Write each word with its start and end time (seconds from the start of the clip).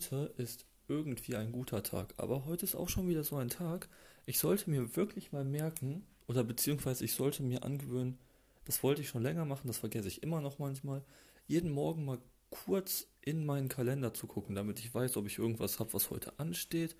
heute 0.00 0.32
ist 0.38 0.64
irgendwie 0.88 1.36
ein 1.36 1.52
guter 1.52 1.82
Tag, 1.82 2.14
aber 2.16 2.46
heute 2.46 2.64
ist 2.64 2.74
auch 2.74 2.88
schon 2.88 3.08
wieder 3.08 3.22
so 3.22 3.36
ein 3.36 3.48
Tag. 3.48 3.88
Ich 4.26 4.38
sollte 4.38 4.70
mir 4.70 4.96
wirklich 4.96 5.32
mal 5.32 5.44
merken, 5.44 6.04
oder 6.26 6.42
beziehungsweise 6.42 7.04
ich 7.04 7.12
sollte 7.12 7.42
mir 7.42 7.64
angewöhnen, 7.64 8.18
das 8.64 8.82
wollte 8.82 9.02
ich 9.02 9.08
schon 9.08 9.22
länger 9.22 9.44
machen, 9.44 9.66
das 9.66 9.78
vergesse 9.78 10.08
ich 10.08 10.22
immer 10.22 10.40
noch 10.40 10.58
manchmal, 10.58 11.02
jeden 11.46 11.70
Morgen 11.70 12.04
mal 12.04 12.18
kurz 12.48 13.08
in 13.20 13.44
meinen 13.44 13.68
Kalender 13.68 14.14
zu 14.14 14.26
gucken, 14.26 14.54
damit 14.54 14.78
ich 14.78 14.92
weiß, 14.92 15.16
ob 15.16 15.26
ich 15.26 15.38
irgendwas 15.38 15.78
habe, 15.78 15.92
was 15.92 16.10
heute 16.10 16.38
ansteht 16.38 16.96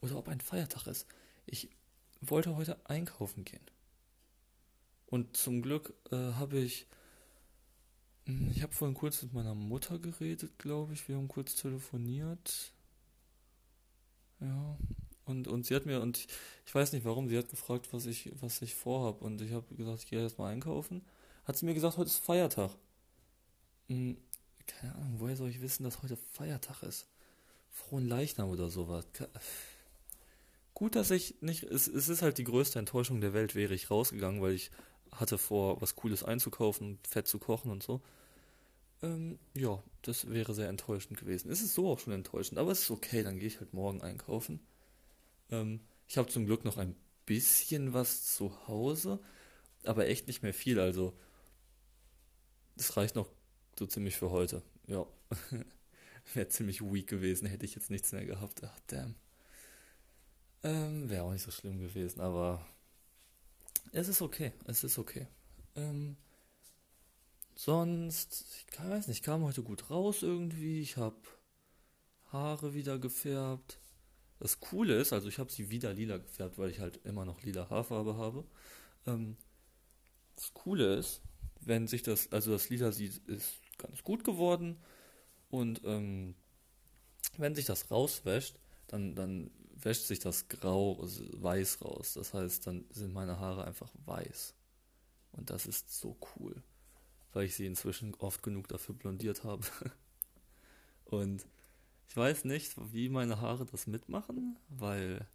oder 0.00 0.16
ob 0.16 0.28
ein 0.28 0.40
Feiertag 0.40 0.86
ist. 0.86 1.06
Ich 1.46 1.70
wollte 2.20 2.56
heute 2.56 2.78
einkaufen 2.88 3.44
gehen. 3.44 3.64
Und 5.06 5.36
zum 5.36 5.60
Glück 5.60 5.94
äh, 6.10 6.16
habe 6.16 6.58
ich 6.58 6.86
ich 8.26 8.62
habe 8.62 8.72
vorhin 8.72 8.94
kurz 8.94 9.22
mit 9.22 9.34
meiner 9.34 9.54
Mutter 9.54 9.98
geredet, 9.98 10.58
glaube 10.58 10.94
ich. 10.94 11.08
Wir 11.08 11.16
haben 11.16 11.28
kurz 11.28 11.54
telefoniert. 11.56 12.72
Ja. 14.40 14.78
Und, 15.26 15.48
und 15.48 15.64
sie 15.66 15.74
hat 15.74 15.86
mir, 15.86 16.00
und 16.00 16.18
ich, 16.18 16.28
ich 16.66 16.74
weiß 16.74 16.92
nicht 16.92 17.04
warum, 17.04 17.28
sie 17.28 17.38
hat 17.38 17.48
gefragt, 17.48 17.92
was 17.92 18.06
ich, 18.06 18.32
was 18.40 18.62
ich 18.62 18.74
vorhab. 18.74 19.22
Und 19.22 19.40
ich 19.40 19.52
habe 19.52 19.74
gesagt, 19.74 20.00
ich 20.00 20.10
gehe 20.10 20.20
erstmal 20.20 20.52
einkaufen. 20.52 21.02
Hat 21.44 21.56
sie 21.56 21.66
mir 21.66 21.74
gesagt, 21.74 21.96
heute 21.96 22.08
ist 22.08 22.18
Feiertag. 22.18 22.70
Hm, 23.88 24.16
keine 24.66 24.94
Ahnung, 24.94 25.14
woher 25.18 25.36
soll 25.36 25.50
ich 25.50 25.60
wissen, 25.60 25.84
dass 25.84 26.02
heute 26.02 26.16
Feiertag 26.16 26.82
ist? 26.82 27.06
Frohen 27.70 28.06
Leichnam 28.06 28.48
oder 28.48 28.70
sowas. 28.70 29.06
Gut, 30.74 30.96
dass 30.96 31.10
ich 31.10 31.40
nicht, 31.40 31.64
es, 31.64 31.86
es 31.86 32.08
ist 32.08 32.22
halt 32.22 32.38
die 32.38 32.44
größte 32.44 32.78
Enttäuschung 32.78 33.20
der 33.20 33.32
Welt, 33.32 33.54
wäre 33.54 33.74
ich 33.74 33.90
rausgegangen, 33.90 34.40
weil 34.40 34.52
ich 34.52 34.70
hatte 35.12 35.38
vor, 35.38 35.80
was 35.80 35.94
Cooles 35.96 36.24
einzukaufen, 36.24 36.98
Fett 37.08 37.26
zu 37.26 37.38
kochen 37.38 37.70
und 37.70 37.82
so. 37.82 38.00
Ähm, 39.04 39.38
ja, 39.54 39.82
das 40.02 40.30
wäre 40.30 40.54
sehr 40.54 40.68
enttäuschend 40.68 41.18
gewesen. 41.18 41.50
Es 41.50 41.60
ist 41.60 41.74
so 41.74 41.90
auch 41.90 41.98
schon 41.98 42.14
enttäuschend, 42.14 42.58
aber 42.58 42.72
es 42.72 42.82
ist 42.82 42.90
okay, 42.90 43.22
dann 43.22 43.38
gehe 43.38 43.48
ich 43.48 43.60
halt 43.60 43.74
morgen 43.74 44.00
einkaufen. 44.00 44.60
Ähm, 45.50 45.80
ich 46.08 46.16
habe 46.16 46.28
zum 46.30 46.46
Glück 46.46 46.64
noch 46.64 46.78
ein 46.78 46.96
bisschen 47.26 47.92
was 47.92 48.34
zu 48.34 48.66
Hause, 48.66 49.20
aber 49.84 50.06
echt 50.08 50.26
nicht 50.26 50.42
mehr 50.42 50.54
viel, 50.54 50.80
also 50.80 51.14
das 52.76 52.96
reicht 52.96 53.14
noch 53.14 53.28
so 53.78 53.86
ziemlich 53.86 54.16
für 54.16 54.30
heute. 54.30 54.62
Ja. 54.86 55.06
wäre 56.34 56.48
ziemlich 56.48 56.80
weak 56.80 57.06
gewesen, 57.06 57.46
hätte 57.46 57.66
ich 57.66 57.74
jetzt 57.74 57.90
nichts 57.90 58.12
mehr 58.12 58.24
gehabt. 58.24 58.62
Ach, 58.64 58.80
damn. 58.86 59.14
Ähm, 60.62 61.10
wäre 61.10 61.24
auch 61.24 61.32
nicht 61.32 61.42
so 61.42 61.50
schlimm 61.50 61.78
gewesen, 61.78 62.20
aber 62.20 62.66
es 63.92 64.08
ist 64.08 64.22
okay, 64.22 64.52
es 64.64 64.82
ist 64.82 64.98
okay. 64.98 65.26
Ähm, 65.76 66.16
sonst, 67.54 68.44
ich 68.70 68.78
weiß 68.78 69.08
nicht, 69.08 69.18
ich 69.18 69.22
kam 69.22 69.44
heute 69.44 69.62
gut 69.62 69.90
raus 69.90 70.22
irgendwie. 70.22 70.80
Ich 70.80 70.96
habe 70.96 71.16
Haare 72.32 72.74
wieder 72.74 72.98
gefärbt. 72.98 73.78
Das 74.40 74.60
Coole 74.60 74.96
ist, 74.96 75.12
also 75.12 75.28
ich 75.28 75.38
habe 75.38 75.52
sie 75.52 75.70
wieder 75.70 75.92
lila 75.92 76.18
gefärbt, 76.18 76.58
weil 76.58 76.70
ich 76.70 76.80
halt 76.80 77.00
immer 77.04 77.24
noch 77.24 77.42
lila 77.42 77.70
Haarfarbe 77.70 78.16
habe. 78.16 78.44
Ähm, 79.06 79.36
das 80.36 80.52
Coole 80.54 80.96
ist, 80.96 81.22
wenn 81.60 81.86
sich 81.86 82.02
das, 82.02 82.30
also 82.32 82.52
das 82.52 82.68
Lila 82.68 82.92
sieht, 82.92 83.18
ist 83.28 83.54
ganz 83.78 84.02
gut 84.02 84.24
geworden. 84.24 84.76
Und 85.48 85.82
ähm, 85.84 86.34
wenn 87.36 87.54
sich 87.54 87.64
das 87.64 87.90
rauswäscht, 87.90 88.56
dann, 88.88 89.14
dann 89.14 89.50
wäscht 89.76 90.06
sich 90.06 90.18
das 90.18 90.48
grau, 90.48 91.00
also 91.00 91.24
weiß 91.42 91.82
raus. 91.82 92.14
Das 92.14 92.34
heißt, 92.34 92.66
dann 92.66 92.84
sind 92.90 93.12
meine 93.12 93.38
Haare 93.38 93.64
einfach 93.64 93.90
weiß. 94.04 94.54
Und 95.32 95.50
das 95.50 95.66
ist 95.66 95.98
so 95.98 96.16
cool, 96.36 96.62
weil 97.34 97.44
ich 97.46 97.54
sie 97.56 97.66
inzwischen 97.66 98.14
oft 98.14 98.42
genug 98.42 98.68
dafür 98.68 98.94
blondiert 98.94 99.44
habe. 99.44 99.66
Und 101.04 101.44
ich 102.08 102.16
weiß 102.16 102.44
nicht, 102.44 102.74
wie 102.92 103.08
meine 103.08 103.40
Haare 103.40 103.66
das 103.66 103.86
mitmachen, 103.86 104.56
weil 104.68 105.26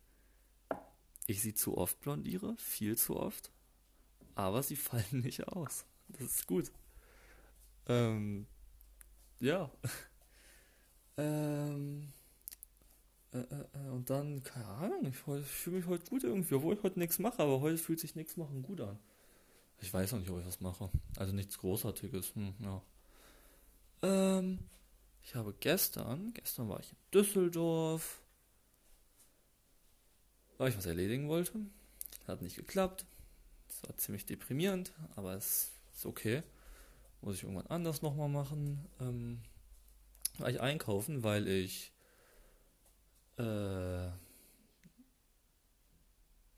ich 1.27 1.41
sie 1.41 1.53
zu 1.53 1.77
oft 1.77 1.99
blondiere, 1.99 2.55
viel 2.57 2.97
zu 2.97 3.17
oft. 3.17 3.51
Aber 4.33 4.63
sie 4.63 4.75
fallen 4.77 5.21
nicht 5.21 5.47
aus. 5.47 5.85
Das 6.07 6.23
ist 6.23 6.47
gut. 6.47 6.71
Ähm, 7.85 8.47
ja. 9.39 9.69
ähm, 11.17 12.13
äh, 13.31 13.39
äh, 13.39 13.65
äh, 13.73 13.89
und 13.89 14.09
dann, 14.09 14.41
keine 14.41 14.65
Ahnung, 14.65 15.05
ich, 15.05 15.15
ich 15.27 15.45
fühle 15.45 15.77
mich 15.77 15.87
heute 15.87 16.09
gut 16.09 16.23
irgendwie, 16.23 16.55
obwohl 16.55 16.75
ich 16.75 16.83
heute 16.83 16.97
nichts 16.97 17.19
mache, 17.19 17.43
aber 17.43 17.59
heute 17.61 17.77
fühlt 17.77 17.99
sich 17.99 18.15
nichts 18.15 18.37
machen 18.37 18.63
gut 18.63 18.81
an. 18.81 18.97
Ich 19.81 19.93
weiß 19.93 20.11
noch 20.11 20.19
nicht, 20.19 20.29
ob 20.29 20.39
ich 20.39 20.45
was 20.45 20.61
mache. 20.61 20.89
Also 21.17 21.33
nichts 21.33 21.57
Großartiges. 21.57 22.35
Hm, 22.35 22.53
ja. 22.59 22.81
Ähm, 24.01 24.59
ich 25.23 25.35
habe 25.35 25.53
gestern, 25.59 26.33
gestern 26.33 26.69
war 26.69 26.79
ich 26.79 26.91
in 26.91 26.97
Düsseldorf, 27.13 28.21
weil 30.57 30.69
ich 30.69 30.77
was 30.77 30.85
erledigen 30.85 31.29
wollte. 31.29 31.53
Hat 32.27 32.41
nicht 32.41 32.55
geklappt. 32.55 33.05
Das 33.67 33.83
war 33.83 33.97
ziemlich 33.97 34.25
deprimierend, 34.25 34.91
aber 35.15 35.33
es 35.35 35.71
ist 35.95 36.05
okay. 36.05 36.43
Muss 37.21 37.35
ich 37.35 37.43
irgendwann 37.43 37.67
anders 37.67 38.01
nochmal 38.01 38.29
machen. 38.29 38.85
Ähm, 38.99 39.41
war 40.37 40.49
ich 40.49 40.61
einkaufen, 40.61 41.23
weil 41.23 41.47
ich 41.47 41.91
äh, 43.37 44.09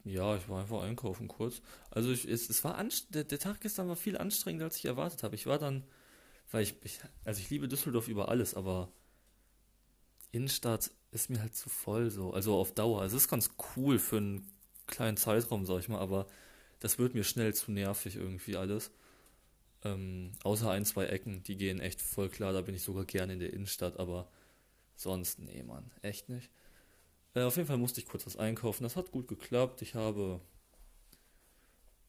ja, 0.03 0.35
ich 0.35 0.49
war 0.49 0.61
einfach 0.61 0.81
einkaufen 0.83 1.27
kurz. 1.27 1.61
Also 1.89 2.11
ich, 2.11 2.25
es, 2.25 2.49
es 2.49 2.63
war 2.63 2.83
der, 3.09 3.23
der 3.23 3.39
Tag 3.39 3.61
gestern 3.61 3.87
war 3.87 3.95
viel 3.95 4.17
anstrengender, 4.17 4.65
als 4.65 4.77
ich 4.77 4.85
erwartet 4.85 5.23
habe. 5.23 5.35
Ich 5.35 5.45
war 5.45 5.59
dann, 5.59 5.83
weil 6.51 6.63
ich, 6.63 6.75
ich, 6.83 6.99
also 7.23 7.39
ich 7.39 7.49
liebe 7.49 7.67
Düsseldorf 7.67 8.07
über 8.07 8.29
alles, 8.29 8.55
aber 8.55 8.91
Innenstadt 10.31 10.91
ist 11.11 11.29
mir 11.29 11.41
halt 11.41 11.55
zu 11.55 11.69
voll 11.69 12.09
so. 12.09 12.33
Also 12.33 12.55
auf 12.55 12.73
Dauer. 12.73 13.01
Also 13.01 13.17
es 13.17 13.23
ist 13.23 13.29
ganz 13.29 13.51
cool 13.75 13.99
für 13.99 14.17
einen 14.17 14.47
kleinen 14.87 15.17
Zeitraum, 15.17 15.65
sag 15.65 15.79
ich 15.79 15.89
mal, 15.89 15.99
aber 15.99 16.27
das 16.79 16.97
wird 16.97 17.13
mir 17.13 17.23
schnell 17.23 17.53
zu 17.53 17.71
nervig 17.71 18.15
irgendwie 18.15 18.55
alles. 18.57 18.91
Ähm, 19.83 20.33
außer 20.43 20.69
ein, 20.71 20.85
zwei 20.85 21.05
Ecken, 21.07 21.43
die 21.43 21.57
gehen 21.57 21.79
echt 21.79 22.01
voll 22.01 22.29
klar, 22.29 22.53
da 22.53 22.61
bin 22.61 22.75
ich 22.75 22.83
sogar 22.83 23.05
gerne 23.05 23.33
in 23.33 23.39
der 23.39 23.53
Innenstadt, 23.53 23.99
aber 23.99 24.29
sonst, 24.95 25.39
nee, 25.39 25.63
Mann, 25.63 25.91
echt 26.01 26.29
nicht. 26.29 26.51
Äh, 27.35 27.43
auf 27.43 27.55
jeden 27.55 27.67
Fall 27.67 27.77
musste 27.77 28.01
ich 28.01 28.07
kurz 28.07 28.25
was 28.25 28.37
einkaufen. 28.37 28.83
Das 28.83 28.95
hat 28.95 29.11
gut 29.11 29.27
geklappt. 29.27 29.81
Ich 29.81 29.95
habe 29.95 30.41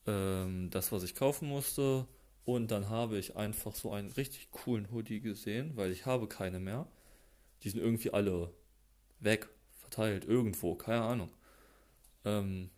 ähm, 0.07 0.71
das, 0.71 0.93
was 0.93 1.03
ich 1.03 1.15
kaufen 1.15 1.49
musste. 1.49 2.07
Und 2.45 2.71
dann 2.71 2.89
habe 2.91 3.19
ich 3.19 3.37
einfach 3.37 3.75
so 3.75 3.93
einen 3.93 4.11
richtig 4.11 4.51
coolen 4.51 4.91
Hoodie 4.91 5.21
gesehen, 5.21 5.77
weil 5.77 5.93
ich 5.93 6.07
habe 6.07 6.27
keine 6.27 6.59
mehr. 6.59 6.89
Die 7.63 7.71
sind 7.71 7.81
irgendwie 7.81 8.13
alle 8.13 8.53
weg, 9.21 9.49
verteilt, 9.81 10.25
irgendwo, 10.25 10.75
keine 10.75 11.03
Ahnung. 11.03 11.31
Ähm, 12.25 12.71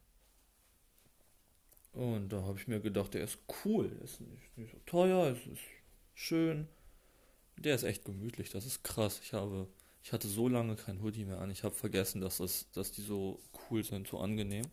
und 1.92 2.28
da 2.30 2.42
habe 2.42 2.58
ich 2.58 2.68
mir 2.68 2.80
gedacht, 2.80 3.14
der 3.14 3.24
ist 3.24 3.38
cool, 3.64 3.88
der 3.88 4.02
ist 4.02 4.20
nicht, 4.20 4.58
nicht 4.58 4.72
so 4.72 4.78
teuer, 4.84 5.28
es 5.32 5.46
ist 5.46 5.62
schön. 6.14 6.68
Der 7.56 7.74
ist 7.76 7.84
echt 7.84 8.04
gemütlich, 8.04 8.50
das 8.50 8.66
ist 8.66 8.82
krass. 8.82 9.20
Ich 9.22 9.32
habe 9.32 9.68
ich 10.04 10.12
hatte 10.12 10.28
so 10.28 10.48
lange 10.48 10.76
kein 10.76 11.02
Hoodie 11.02 11.24
mehr 11.24 11.40
an. 11.40 11.50
Ich 11.50 11.64
habe 11.64 11.74
vergessen, 11.74 12.20
dass, 12.20 12.36
das, 12.36 12.70
dass 12.72 12.92
die 12.92 13.00
so 13.00 13.40
cool 13.70 13.82
sind, 13.82 14.06
so 14.06 14.18
angenehm. 14.18 14.66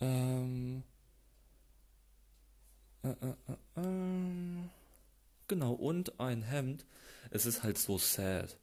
Ähm. 0.00 0.82
Äh, 3.02 3.08
äh, 3.08 3.34
äh, 3.76 3.80
äh, 3.82 4.62
genau, 5.48 5.74
und 5.74 6.18
ein 6.18 6.40
Hemd. 6.40 6.86
Es 7.30 7.44
ist 7.44 7.62
halt 7.62 7.76
so 7.76 7.98
sad. 7.98 8.56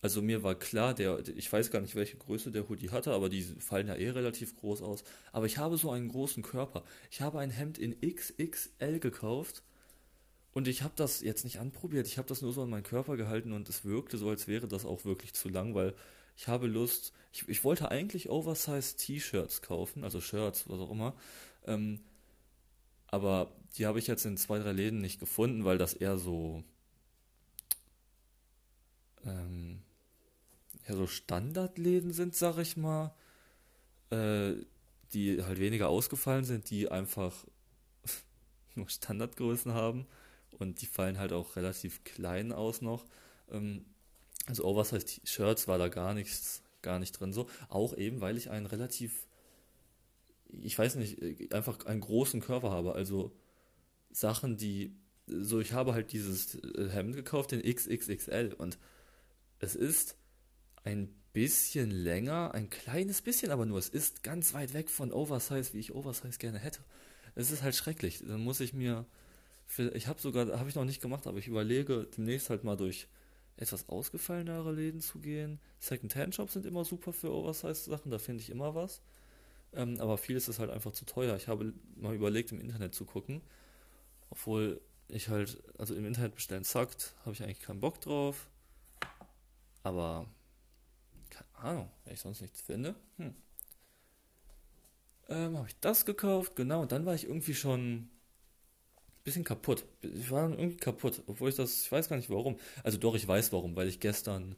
Also 0.00 0.20
mir 0.20 0.42
war 0.42 0.56
klar, 0.56 0.94
der, 0.94 1.20
ich 1.28 1.52
weiß 1.52 1.70
gar 1.70 1.80
nicht, 1.80 1.94
welche 1.94 2.16
Größe 2.16 2.50
der 2.50 2.68
Hoodie 2.68 2.90
hatte, 2.90 3.12
aber 3.12 3.28
die 3.28 3.42
fallen 3.42 3.86
ja 3.86 3.94
eh 3.94 4.10
relativ 4.10 4.56
groß 4.56 4.82
aus. 4.82 5.04
Aber 5.30 5.46
ich 5.46 5.58
habe 5.58 5.76
so 5.76 5.92
einen 5.92 6.08
großen 6.08 6.42
Körper. 6.42 6.82
Ich 7.08 7.20
habe 7.20 7.38
ein 7.38 7.50
Hemd 7.50 7.78
in 7.78 8.00
XXL 8.00 8.98
gekauft 8.98 9.62
und 10.54 10.68
ich 10.68 10.82
habe 10.82 10.92
das 10.96 11.22
jetzt 11.22 11.44
nicht 11.44 11.58
anprobiert, 11.58 12.06
ich 12.06 12.18
habe 12.18 12.28
das 12.28 12.42
nur 12.42 12.52
so 12.52 12.62
an 12.62 12.70
meinen 12.70 12.82
Körper 12.82 13.16
gehalten 13.16 13.52
und 13.52 13.68
es 13.68 13.84
wirkte 13.84 14.18
so, 14.18 14.28
als 14.28 14.48
wäre 14.48 14.68
das 14.68 14.84
auch 14.84 15.04
wirklich 15.04 15.32
zu 15.32 15.48
lang, 15.48 15.74
weil 15.74 15.94
ich 16.36 16.46
habe 16.48 16.66
Lust, 16.66 17.12
ich, 17.32 17.48
ich 17.48 17.64
wollte 17.64 17.90
eigentlich 17.90 18.28
Oversize 18.28 18.96
T-Shirts 18.96 19.62
kaufen, 19.62 20.04
also 20.04 20.20
Shirts, 20.20 20.68
was 20.68 20.78
auch 20.78 20.90
immer, 20.90 21.14
ähm, 21.66 22.00
aber 23.06 23.52
die 23.76 23.86
habe 23.86 23.98
ich 23.98 24.06
jetzt 24.06 24.26
in 24.26 24.36
zwei, 24.36 24.58
drei 24.58 24.72
Läden 24.72 25.00
nicht 25.00 25.20
gefunden, 25.20 25.64
weil 25.64 25.78
das 25.78 25.94
eher 25.94 26.18
so, 26.18 26.62
ähm, 29.24 29.82
ja, 30.86 30.94
so 30.94 31.06
Standardläden 31.06 32.12
sind, 32.12 32.34
sag 32.34 32.58
ich 32.58 32.76
mal, 32.76 33.14
äh, 34.10 34.54
die 35.14 35.42
halt 35.42 35.60
weniger 35.60 35.88
ausgefallen 35.88 36.44
sind, 36.44 36.68
die 36.68 36.90
einfach 36.90 37.46
nur 38.74 38.88
Standardgrößen 38.88 39.72
haben 39.72 40.06
und 40.58 40.80
die 40.80 40.86
fallen 40.86 41.18
halt 41.18 41.32
auch 41.32 41.56
relativ 41.56 42.04
klein 42.04 42.52
aus 42.52 42.82
noch. 42.82 43.04
Ähm, 43.50 43.84
also 44.46 44.64
Oversize-Shirts 44.64 45.68
war 45.68 45.78
da 45.78 45.88
gar 45.88 46.14
nichts, 46.14 46.62
gar 46.82 46.98
nicht 46.98 47.12
drin 47.12 47.32
so. 47.32 47.48
Auch 47.68 47.96
eben, 47.96 48.20
weil 48.20 48.36
ich 48.36 48.50
einen 48.50 48.66
relativ, 48.66 49.26
ich 50.48 50.78
weiß 50.78 50.96
nicht, 50.96 51.20
äh, 51.22 51.48
einfach 51.52 51.86
einen 51.86 52.00
großen 52.00 52.40
Körper 52.40 52.70
habe. 52.70 52.94
Also 52.94 53.32
Sachen, 54.10 54.56
die, 54.56 54.94
so 55.26 55.60
ich 55.60 55.72
habe 55.72 55.94
halt 55.94 56.12
dieses 56.12 56.56
äh, 56.56 56.88
Hemd 56.90 57.16
gekauft, 57.16 57.52
den 57.52 57.62
XXXL 57.62 58.54
und 58.58 58.78
es 59.58 59.74
ist 59.76 60.16
ein 60.84 61.14
bisschen 61.32 61.90
länger, 61.90 62.52
ein 62.52 62.68
kleines 62.68 63.22
bisschen, 63.22 63.50
aber 63.50 63.66
nur. 63.66 63.78
Es 63.78 63.88
ist 63.88 64.22
ganz 64.22 64.54
weit 64.54 64.74
weg 64.74 64.90
von 64.90 65.12
Oversize, 65.12 65.72
wie 65.72 65.78
ich 65.78 65.94
Oversize 65.94 66.38
gerne 66.38 66.58
hätte. 66.58 66.80
Es 67.34 67.50
ist 67.50 67.62
halt 67.62 67.74
schrecklich. 67.74 68.22
Dann 68.26 68.42
muss 68.42 68.60
ich 68.60 68.74
mir, 68.74 69.06
ich 69.94 70.06
habe 70.06 70.20
sogar, 70.20 70.58
habe 70.58 70.68
ich 70.68 70.74
noch 70.74 70.84
nicht 70.84 71.00
gemacht, 71.00 71.26
aber 71.26 71.38
ich 71.38 71.48
überlege 71.48 72.06
demnächst 72.16 72.50
halt 72.50 72.64
mal 72.64 72.76
durch 72.76 73.08
etwas 73.56 73.88
ausgefallenere 73.88 74.72
Läden 74.72 75.00
zu 75.00 75.18
gehen. 75.20 75.60
Second-Hand-Shops 75.78 76.54
sind 76.54 76.66
immer 76.66 76.84
super 76.84 77.12
für 77.12 77.32
Oversize-Sachen, 77.32 78.10
da 78.10 78.18
finde 78.18 78.42
ich 78.42 78.50
immer 78.50 78.74
was. 78.74 79.02
Ähm, 79.74 80.00
aber 80.00 80.18
vieles 80.18 80.48
ist 80.48 80.58
halt 80.58 80.70
einfach 80.70 80.92
zu 80.92 81.04
teuer. 81.04 81.36
Ich 81.36 81.48
habe 81.48 81.72
mal 81.96 82.14
überlegt, 82.14 82.52
im 82.52 82.60
Internet 82.60 82.94
zu 82.94 83.04
gucken. 83.04 83.40
Obwohl 84.30 84.80
ich 85.08 85.28
halt, 85.28 85.62
also 85.78 85.94
im 85.94 86.04
Internet 86.04 86.34
bestellen 86.34 86.64
zackt, 86.64 87.14
habe 87.20 87.32
ich 87.32 87.42
eigentlich 87.42 87.60
keinen 87.60 87.80
Bock 87.80 88.00
drauf. 88.00 88.48
Aber 89.82 90.26
keine 91.30 91.48
Ahnung, 91.54 91.90
wenn 92.04 92.14
ich 92.14 92.20
sonst 92.20 92.40
nichts 92.40 92.60
finde. 92.60 92.94
Hm. 93.16 93.34
Ähm, 95.28 95.56
habe 95.56 95.68
ich 95.68 95.78
das 95.80 96.04
gekauft, 96.04 96.56
genau. 96.56 96.84
Dann 96.84 97.06
war 97.06 97.14
ich 97.14 97.24
irgendwie 97.24 97.54
schon 97.54 98.10
bisschen 99.24 99.44
kaputt. 99.44 99.84
Ich 100.02 100.30
war 100.30 100.50
irgendwie 100.50 100.76
kaputt, 100.76 101.22
obwohl 101.26 101.50
ich 101.50 101.56
das, 101.56 101.82
ich 101.82 101.92
weiß 101.92 102.08
gar 102.08 102.16
nicht 102.16 102.30
warum. 102.30 102.58
Also 102.82 102.98
doch, 102.98 103.14
ich 103.14 103.26
weiß 103.26 103.52
warum, 103.52 103.76
weil 103.76 103.88
ich 103.88 104.00
gestern 104.00 104.56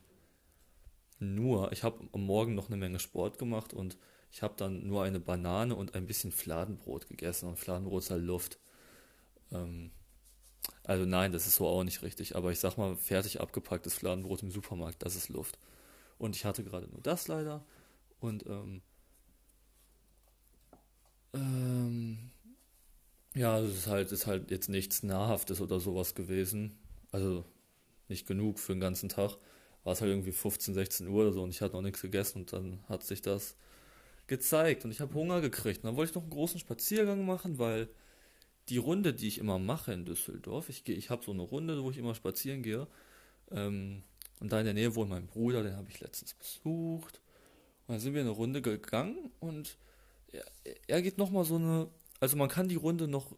nur, 1.19 1.71
ich 1.71 1.83
habe 1.83 2.07
am 2.11 2.25
Morgen 2.25 2.55
noch 2.55 2.67
eine 2.67 2.77
Menge 2.77 2.99
Sport 2.99 3.37
gemacht 3.37 3.73
und 3.73 3.97
ich 4.31 4.41
habe 4.41 4.55
dann 4.57 4.85
nur 4.87 5.03
eine 5.03 5.19
Banane 5.19 5.75
und 5.75 5.95
ein 5.95 6.07
bisschen 6.07 6.31
Fladenbrot 6.31 7.07
gegessen 7.07 7.47
und 7.47 7.57
Fladenbrot 7.57 8.03
ist 8.03 8.11
halt 8.11 8.23
Luft. 8.23 8.59
Ähm, 9.51 9.91
also 10.83 11.05
nein, 11.05 11.31
das 11.31 11.47
ist 11.47 11.55
so 11.55 11.67
auch 11.67 11.83
nicht 11.83 12.01
richtig, 12.01 12.35
aber 12.35 12.51
ich 12.51 12.59
sag 12.59 12.77
mal, 12.77 12.95
fertig 12.97 13.39
abgepacktes 13.39 13.93
Fladenbrot 13.93 14.43
im 14.43 14.51
Supermarkt, 14.51 15.03
das 15.03 15.15
ist 15.15 15.29
Luft. 15.29 15.57
Und 16.17 16.35
ich 16.35 16.45
hatte 16.45 16.63
gerade 16.63 16.87
nur 16.87 17.01
das 17.01 17.27
leider. 17.27 17.63
Und 18.19 18.45
ähm, 18.47 18.81
ähm, 21.33 22.31
ja, 23.35 23.59
es 23.59 23.75
ist 23.75 23.87
halt, 23.87 24.11
ist 24.11 24.27
halt 24.27 24.49
jetzt 24.49 24.69
nichts 24.69 25.03
Nahrhaftes 25.03 25.61
oder 25.61 25.79
sowas 25.79 26.15
gewesen. 26.15 26.77
Also 27.11 27.45
nicht 28.07 28.27
genug 28.27 28.59
für 28.59 28.73
den 28.73 28.79
ganzen 28.79 29.09
Tag. 29.09 29.37
War 29.83 29.93
es 29.93 30.01
halt 30.01 30.09
irgendwie 30.09 30.31
15, 30.31 30.73
16 30.73 31.07
Uhr 31.07 31.21
oder 31.23 31.33
so 31.33 31.43
und 31.43 31.51
ich 31.51 31.61
hatte 31.61 31.75
noch 31.75 31.81
nichts 31.81 32.01
gegessen 32.01 32.39
und 32.39 32.53
dann 32.53 32.79
hat 32.89 33.03
sich 33.03 33.21
das 33.21 33.55
gezeigt 34.27 34.85
und 34.85 34.91
ich 34.91 34.99
habe 35.01 35.13
Hunger 35.13 35.41
gekriegt. 35.41 35.83
Und 35.83 35.89
dann 35.89 35.95
wollte 35.95 36.11
ich 36.11 36.15
noch 36.15 36.23
einen 36.23 36.31
großen 36.31 36.59
Spaziergang 36.59 37.25
machen, 37.25 37.59
weil 37.59 37.89
die 38.69 38.77
Runde, 38.77 39.13
die 39.13 39.27
ich 39.27 39.37
immer 39.37 39.59
mache 39.59 39.93
in 39.93 40.05
Düsseldorf, 40.05 40.69
ich, 40.69 40.87
ich 40.89 41.09
habe 41.11 41.23
so 41.23 41.31
eine 41.31 41.43
Runde, 41.43 41.83
wo 41.83 41.91
ich 41.91 41.97
immer 41.97 42.15
spazieren 42.15 42.63
gehe, 42.63 42.87
ähm, 43.51 44.01
und 44.39 44.51
da 44.51 44.59
in 44.59 44.65
der 44.65 44.73
Nähe 44.73 44.95
wohnt 44.95 45.09
mein 45.09 45.27
Bruder, 45.27 45.63
den 45.63 45.75
habe 45.75 45.89
ich 45.89 45.99
letztens 45.99 46.33
besucht. 46.33 47.21
Und 47.87 47.93
dann 47.93 47.99
sind 47.99 48.13
wir 48.13 48.21
eine 48.21 48.31
Runde 48.31 48.61
gegangen 48.61 49.31
und 49.39 49.77
er, 50.31 50.45
er 50.87 51.01
geht 51.01 51.17
nochmal 51.17 51.45
so 51.45 51.55
eine, 51.55 51.87
also 52.19 52.37
man 52.37 52.49
kann 52.49 52.67
die 52.67 52.75
Runde 52.75 53.07
noch 53.07 53.35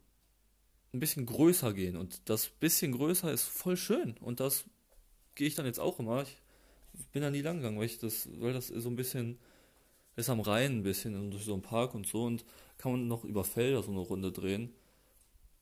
ein 0.93 0.99
bisschen 0.99 1.25
größer 1.25 1.73
gehen 1.73 1.95
und 1.95 2.29
das 2.29 2.47
bisschen 2.47 2.91
größer 2.91 3.31
ist 3.31 3.43
voll 3.43 3.77
schön 3.77 4.15
und 4.19 4.39
das 4.39 4.65
gehe 5.35 5.47
ich 5.47 5.55
dann 5.55 5.65
jetzt 5.65 5.79
auch 5.79 5.99
immer. 5.99 6.23
Ich 6.23 7.07
bin 7.11 7.21
da 7.21 7.29
nie 7.29 7.41
lang 7.41 7.57
gegangen, 7.57 7.77
weil 7.77 7.85
ich 7.85 7.99
das, 7.99 8.29
weil 8.39 8.53
das 8.53 8.67
so 8.67 8.89
ein 8.89 8.95
bisschen 8.95 9.37
ist 10.15 10.29
am 10.29 10.39
Rhein 10.39 10.79
ein 10.79 10.83
bisschen 10.83 11.15
und 11.15 11.31
durch 11.31 11.45
so 11.45 11.53
einen 11.53 11.61
Park 11.61 11.93
und 11.93 12.07
so 12.07 12.23
und 12.23 12.43
kann 12.77 12.91
man 12.91 13.07
noch 13.07 13.23
über 13.23 13.43
Felder 13.43 13.83
so 13.83 13.91
eine 13.91 13.99
Runde 13.99 14.31
drehen. 14.31 14.73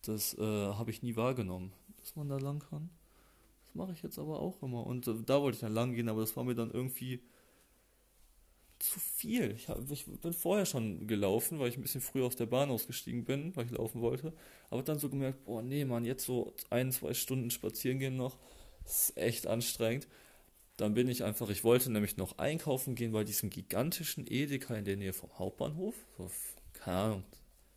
Das 0.04 0.38
äh, 0.38 0.42
habe 0.42 0.92
ich 0.92 1.02
nie 1.02 1.16
wahrgenommen, 1.16 1.74
dass 1.98 2.16
man 2.16 2.30
da 2.30 2.38
lang 2.38 2.60
kann 2.60 2.90
mache 3.76 3.92
ich 3.92 4.02
jetzt 4.02 4.18
aber 4.18 4.40
auch 4.40 4.62
immer. 4.62 4.86
Und 4.86 5.08
äh, 5.08 5.14
da 5.26 5.42
wollte 5.42 5.56
ich 5.56 5.62
dann 5.62 5.74
lang 5.74 5.94
gehen, 5.94 6.10
aber 6.10 6.22
das 6.22 6.36
war 6.36 6.44
mir 6.44 6.56
dann 6.56 6.72
irgendwie 6.72 7.22
zu 8.90 9.00
viel. 9.00 9.52
Ich, 9.52 9.70
hab, 9.70 9.90
ich 9.92 10.06
bin 10.06 10.34
vorher 10.34 10.66
schon 10.66 11.08
gelaufen, 11.08 11.60
weil 11.60 11.70
ich 11.70 11.78
ein 11.78 11.82
bisschen 11.82 12.02
früher 12.02 12.26
aus 12.26 12.36
der 12.36 12.46
Bahn 12.46 12.70
ausgestiegen 12.70 13.26
bin, 13.26 13.56
weil 13.56 13.66
ich 13.66 13.72
laufen 13.72 14.02
wollte. 14.02 14.34
Aber 14.70 14.84
dann 14.84 15.00
so 15.00 15.10
gemerkt, 15.10 15.46
boah, 15.46 15.62
nee, 15.62 15.86
Mann, 15.86 16.06
jetzt 16.06 16.26
so 16.26 16.54
ein, 16.70 16.92
zwei 16.92 17.14
Stunden 17.14 17.52
spazieren 17.52 18.00
gehen 18.00 18.16
noch, 18.16 18.38
ist 18.86 19.18
echt 19.18 19.48
anstrengend. 19.48 20.08
Dann 20.78 20.94
bin 20.94 21.08
ich 21.08 21.24
einfach, 21.24 21.50
ich 21.50 21.64
wollte 21.64 21.92
nämlich 21.92 22.18
noch 22.18 22.38
einkaufen 22.38 22.96
gehen 22.96 23.12
bei 23.14 23.24
diesem 23.24 23.50
gigantischen 23.50 24.26
Edeka 24.28 24.76
in 24.76 24.86
der 24.86 24.98
Nähe 24.98 25.14
vom 25.14 25.38
Hauptbahnhof. 25.38 25.96
So, 26.18 26.30
keine 26.74 26.98
Ahnung, 26.98 27.24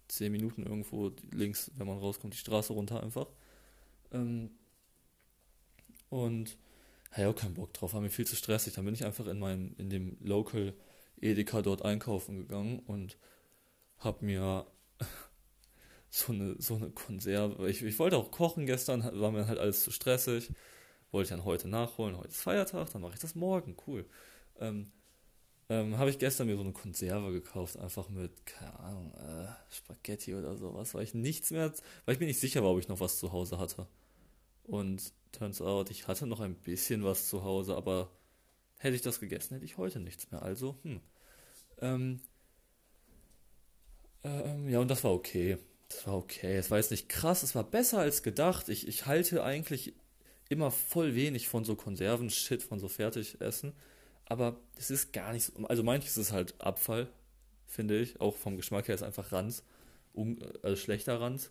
zehn 0.09 0.33
Minuten 0.33 0.65
irgendwo 0.65 1.13
links, 1.33 1.71
wenn 1.77 1.87
man 1.87 1.99
rauskommt, 1.99 2.35
die 2.35 2.39
Straße 2.39 2.73
runter 2.73 3.03
einfach. 3.03 3.29
Ähm, 4.13 4.51
und 6.11 6.57
ja 7.17 7.29
auch 7.29 7.37
keinen 7.37 7.55
Bock 7.55 7.73
drauf, 7.73 7.95
war 7.95 8.01
mir 8.01 8.11
viel 8.11 8.27
zu 8.27 8.37
stressig. 8.37 8.75
Dann 8.75 8.85
bin 8.85 8.95
ich 8.95 9.05
einfach 9.05 9.27
in 9.27 9.39
meinem, 9.39 9.75
in 9.79 9.91
dem 9.91 10.17
Local 10.21 10.75
Edeka 11.21 11.63
dort 11.63 11.83
einkaufen 11.85 12.37
gegangen 12.37 12.81
und 12.81 13.19
hab 13.99 14.23
mir 14.23 14.67
so 16.11 16.33
eine, 16.33 16.57
so 16.61 16.77
eine 16.77 16.91
Konserve. 16.91 17.69
Ich, 17.69 17.83
ich 17.83 17.99
wollte 17.99 18.17
auch 18.17 18.31
kochen 18.31 18.67
gestern, 18.67 19.03
war 19.21 19.33
mir 19.33 19.47
halt 19.47 19.59
alles 19.59 19.83
zu 19.83 19.91
stressig. 19.91 20.51
Wollte 21.11 21.25
ich 21.25 21.31
dann 21.31 21.45
heute 21.45 21.69
nachholen. 21.69 22.19
Heute 22.19 22.29
ist 22.29 22.43
Feiertag, 22.43 22.93
dann 22.93 23.03
mache 23.03 23.15
ich 23.15 23.21
das 23.21 23.35
morgen. 23.35 23.77
Cool. 23.87 24.05
Ähm, 24.61 24.93
ähm, 25.71 25.99
habe 25.99 26.11
ich 26.11 26.19
gestern 26.19 26.47
mir 26.47 26.57
so 26.57 26.63
eine 26.63 26.73
Konserve 26.73 27.31
gekauft, 27.33 27.79
einfach 27.79 28.09
mit, 28.09 28.47
keine 28.47 28.79
Ahnung, 28.81 29.13
äh, 29.15 29.49
Spaghetti 29.71 30.35
oder 30.35 30.57
sowas, 30.57 30.95
weil 30.95 31.05
ich 31.05 31.15
nichts 31.15 31.51
mehr, 31.51 31.73
weil 32.05 32.15
ich 32.15 32.21
mir 32.21 32.27
nicht 32.27 32.41
sicher 32.41 32.63
war, 32.63 32.71
ob 32.71 32.79
ich 32.79 32.89
noch 32.89 33.01
was 33.01 33.19
zu 33.19 33.33
Hause 33.33 33.59
hatte. 33.59 33.87
Und 34.65 35.13
turns 35.33 35.61
out, 35.61 35.91
ich 35.91 36.09
hatte 36.09 36.27
noch 36.27 36.41
ein 36.41 36.55
bisschen 36.55 37.05
was 37.05 37.29
zu 37.29 37.45
Hause, 37.45 37.77
aber 37.77 38.11
hätte 38.79 38.97
ich 38.97 39.03
das 39.03 39.21
gegessen, 39.21 39.55
hätte 39.55 39.65
ich 39.65 39.77
heute 39.77 40.01
nichts 40.01 40.31
mehr. 40.31 40.43
Also, 40.43 40.77
hm. 40.83 41.01
Ähm, 41.81 42.21
ähm, 44.25 44.69
ja, 44.69 44.81
und 44.81 44.89
das 44.89 45.05
war 45.05 45.13
okay. 45.13 45.59
Das 45.89 46.07
war 46.07 46.17
okay. 46.17 46.57
Es 46.57 46.71
war 46.71 46.79
jetzt 46.79 46.91
nicht 46.91 47.09
krass, 47.09 47.43
es 47.43 47.55
war 47.55 47.65
besser 47.65 47.99
als 47.99 48.23
gedacht. 48.23 48.69
Ich, 48.69 48.89
ich 48.89 49.07
halte 49.07 49.43
eigentlich 49.43 49.95
immer 50.49 50.71
voll 50.71 51.15
wenig 51.15 51.49
von 51.49 51.65
so 51.65 51.77
Konserven-Shit, 51.77 52.63
von 52.63 52.79
so 52.79 52.89
Fertigessen. 52.89 53.73
Aber 54.27 54.61
es 54.77 54.91
ist 54.91 55.13
gar 55.13 55.33
nicht 55.33 55.45
so. 55.45 55.67
Also 55.67 55.83
manches 55.83 56.19
ist 56.19 56.33
halt 56.33 56.61
Abfall, 56.61 57.09
finde 57.67 57.99
ich. 57.99 58.21
Auch 58.21 58.37
vom 58.37 58.57
Geschmack 58.57 58.89
her 58.89 58.95
ist 58.95 59.03
einfach 59.03 59.33
Ranz. 59.33 59.65
Um, 60.13 60.39
also 60.63 60.77
schlechter 60.77 61.21
Ranz. 61.21 61.51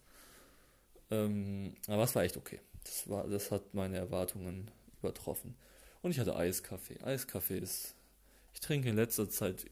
Ähm, 1.09 1.75
aber 1.87 2.03
es 2.03 2.15
war 2.15 2.23
echt 2.23 2.37
okay. 2.37 2.59
Das, 2.83 3.09
war, 3.09 3.27
das 3.27 3.51
hat 3.51 3.73
meine 3.73 3.97
Erwartungen 3.97 4.69
übertroffen. 4.99 5.55
Und 6.01 6.11
ich 6.11 6.19
hatte 6.19 6.35
Eiskaffee. 6.35 6.99
Eiskaffee 7.03 7.59
ist. 7.59 7.95
Ich 8.53 8.59
trinke 8.59 8.89
in 8.89 8.95
letzter 8.95 9.29
Zeit 9.29 9.65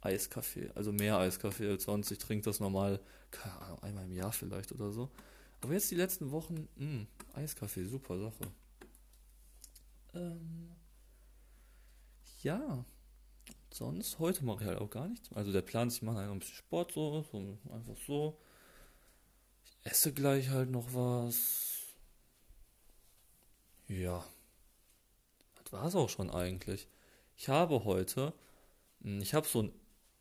Eiskaffee. 0.00 0.70
Also 0.74 0.92
mehr 0.92 1.18
Eiskaffee 1.18 1.68
als 1.68 1.84
sonst. 1.84 2.10
Ich 2.10 2.18
trinke 2.18 2.44
das 2.44 2.60
normal, 2.60 3.00
keine 3.30 3.56
Ahnung, 3.60 3.82
einmal 3.82 4.04
im 4.04 4.12
Jahr 4.12 4.32
vielleicht 4.32 4.72
oder 4.72 4.90
so. 4.90 5.10
Aber 5.60 5.72
jetzt 5.72 5.90
die 5.90 5.96
letzten 5.96 6.30
Wochen, 6.30 6.68
mh, 6.76 6.86
hm, 6.86 7.06
Eiskaffee, 7.32 7.84
super 7.84 8.18
Sache. 8.18 8.52
Ähm, 10.14 10.70
ja. 12.42 12.84
Sonst, 13.72 14.18
heute 14.20 14.44
mache 14.44 14.62
ich 14.62 14.68
halt 14.68 14.78
auch 14.78 14.90
gar 14.90 15.08
nichts. 15.08 15.32
Also 15.32 15.50
der 15.50 15.62
Plan 15.62 15.88
ist, 15.88 15.96
ich 15.96 16.02
mache 16.02 16.20
ein 16.20 16.38
bisschen 16.38 16.54
Sport 16.54 16.92
so, 16.92 17.24
so 17.32 17.58
einfach 17.72 17.96
so. 18.06 18.38
Ich 19.64 19.90
esse 19.90 20.12
gleich 20.12 20.50
halt 20.50 20.70
noch 20.70 20.94
was 20.94 21.74
ja. 23.88 24.24
War 25.74 25.86
es 25.86 25.96
auch 25.96 26.08
schon 26.08 26.30
eigentlich. 26.30 26.86
Ich 27.36 27.48
habe 27.48 27.84
heute, 27.84 28.32
hm, 29.02 29.20
ich 29.20 29.34
habe 29.34 29.48
so 29.48 29.62
ein 29.64 29.72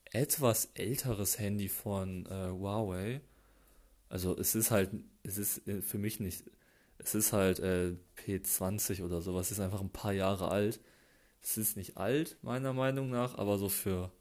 etwas 0.06 0.72
älteres 0.74 1.38
Handy 1.38 1.70
von 1.70 2.26
äh, 2.26 2.50
Huawei. 2.50 3.22
Also 4.10 4.36
es 4.36 4.56
ist 4.56 4.72
halt, 4.72 4.90
es 5.22 5.38
ist 5.38 5.68
äh, 5.68 5.84
für 5.84 6.00
mich 6.00 6.20
nicht, 6.20 6.44
es 6.98 7.14
ist 7.14 7.34
halt 7.34 7.60
äh, 7.60 7.96
P20 8.18 9.04
oder 9.04 9.22
sowas, 9.22 9.52
ist 9.52 9.60
einfach 9.60 9.82
ein 9.82 9.92
paar 9.92 10.14
Jahre 10.14 10.50
alt. 10.50 10.80
Es 11.44 11.58
ist 11.58 11.78
nicht 11.78 11.98
alt, 11.98 12.40
meiner 12.42 12.74
Meinung 12.74 13.12
nach, 13.12 13.38
aber 13.38 13.60
so 13.60 13.70
für 13.70 14.12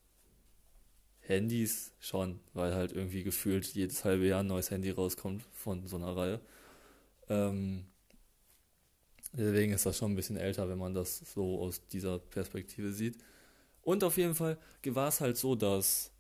Handys 1.21 1.95
schon, 1.99 2.41
weil 2.53 2.75
halt 2.75 2.93
irgendwie 2.93 3.23
gefühlt 3.23 3.65
jedes 3.69 4.05
halbe 4.05 4.27
Jahr 4.27 4.41
ein 4.41 4.49
neues 4.49 4.71
Handy 4.71 4.91
rauskommt 4.91 5.45
von 5.55 5.87
so 5.87 5.97
einer 5.97 6.15
Reihe. 6.15 6.41
Ähm, 7.31 7.87
Deswegen 9.33 9.73
ist 9.73 9.87
das 9.87 9.97
schon 9.97 10.13
ein 10.13 10.17
bisschen 10.17 10.37
älter, 10.37 10.69
wenn 10.69 10.79
man 10.79 10.95
das 10.95 11.19
so 11.19 11.61
aus 11.61 11.87
dieser 11.89 12.19
Perspektive 12.19 12.93
sieht. 12.93 13.17
Und 13.83 14.05
auf 14.05 14.17
jeden 14.19 14.35
Fall 14.35 14.59
war 14.85 15.09
es 15.09 15.21
halt 15.21 15.37
so, 15.37 15.55
dass 15.55 16.13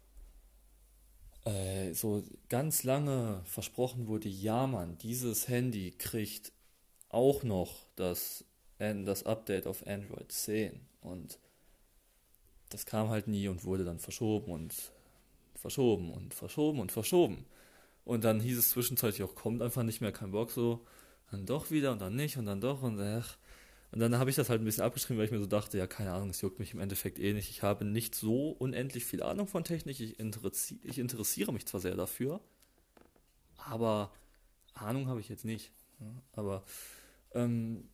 äh, 1.45 1.93
so 1.93 2.25
ganz 2.49 2.85
lange 2.85 3.43
versprochen 3.45 4.07
wurde, 4.07 4.29
ja 4.29 4.67
man, 4.67 4.97
dieses 4.99 5.49
Handy 5.49 5.93
kriegt 5.93 6.53
auch 7.09 7.43
noch 7.43 7.87
das, 7.97 8.45
das 8.79 9.25
Update 9.25 9.67
auf 9.67 9.87
Android 9.87 10.33
10. 10.33 10.81
Und 11.03 11.39
das 12.71 12.87
kam 12.87 13.11
halt 13.11 13.29
nie 13.29 13.49
und 13.49 13.65
wurde 13.65 13.85
dann 13.85 13.99
verschoben 13.99 14.51
und 14.51 14.75
verschoben 15.55 16.11
und 16.11 16.33
verschoben 16.33 16.81
und 16.81 16.91
verschoben. 16.91 17.45
Und 18.05 18.25
dann 18.25 18.41
hieß 18.41 18.59
es 18.59 18.71
zwischenzeitlich 18.71 19.23
auch, 19.23 19.35
kommt 19.35 19.63
einfach 19.63 19.83
nicht 19.83 20.01
mehr, 20.01 20.13
kein 20.13 20.33
Bock 20.33 20.51
so 20.51 20.85
dann 21.33 21.47
doch 21.47 21.71
wieder 21.71 21.93
und 21.93 22.01
dann 22.01 22.15
nicht 22.15 22.37
und 22.37 22.47
dann 22.47 22.61
doch 22.61 22.83
und 22.83 23.01
ach. 23.01 23.37
Und 23.91 24.01
dann 24.01 24.17
habe 24.17 24.31
ich 24.31 24.37
das 24.37 24.49
halt 24.49 24.63
ein 24.63 24.65
bisschen 24.65 24.85
abgeschrieben, 24.85 25.19
weil 25.19 25.27
ich 25.27 25.33
mir 25.33 25.39
so 25.39 25.47
dachte, 25.47 25.77
ja, 25.77 25.87
keine 25.87 26.13
Ahnung, 26.13 26.31
es 26.31 26.41
juckt 26.41 26.59
mich 26.59 26.73
im 26.73 26.81
Endeffekt 26.81 27.19
eh 27.19 27.35
nicht. 27.35 27.51
Ich 27.51 27.63
habe 27.63 27.85
nicht 27.85 28.15
so 28.15 28.51
unendlich 28.51 29.05
viel 29.05 29.23
Ahnung 29.23 29.47
von 29.47 29.65
Technik. 29.65 30.01
Ich, 30.01 30.19
interessi 30.19 30.81
ich 30.83 30.99
interessiere 30.99 31.53
mich 31.53 31.67
zwar 31.67 31.81
sehr 31.81 31.95
dafür, 31.95 32.41
aber 33.57 34.13
Ahnung 34.73 35.09
habe 35.09 35.21
ich 35.21 35.29
jetzt 35.29 35.45
nicht. 35.45 35.73
Aber 36.33 36.65
ähm, 37.35 37.89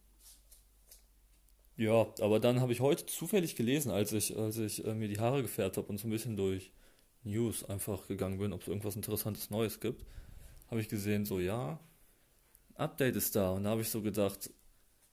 ja, 1.76 2.06
aber 2.20 2.40
dann 2.40 2.60
habe 2.60 2.72
ich 2.72 2.80
heute 2.80 3.06
zufällig 3.06 3.56
gelesen, 3.56 3.90
als 3.90 4.12
ich, 4.12 4.36
als 4.36 4.58
ich 4.58 4.84
äh, 4.84 4.94
mir 4.94 5.08
die 5.08 5.20
Haare 5.20 5.42
gefärbt 5.42 5.76
habe 5.76 5.88
und 5.88 5.98
so 5.98 6.06
ein 6.06 6.10
bisschen 6.10 6.36
durch 6.36 6.72
News 7.24 7.64
einfach 7.64 8.06
gegangen 8.08 8.38
bin, 8.38 8.52
ob 8.52 8.62
es 8.62 8.68
irgendwas 8.68 8.96
Interessantes 8.96 9.50
Neues 9.50 9.80
gibt, 9.80 10.04
habe 10.70 10.80
ich 10.80 10.88
gesehen, 10.88 11.24
so 11.24 11.40
ja, 11.40 11.80
Update 12.78 13.16
ist 13.16 13.36
da. 13.36 13.50
Und 13.50 13.64
da 13.64 13.70
habe 13.70 13.82
ich 13.82 13.90
so 13.90 14.02
gedacht, 14.02 14.50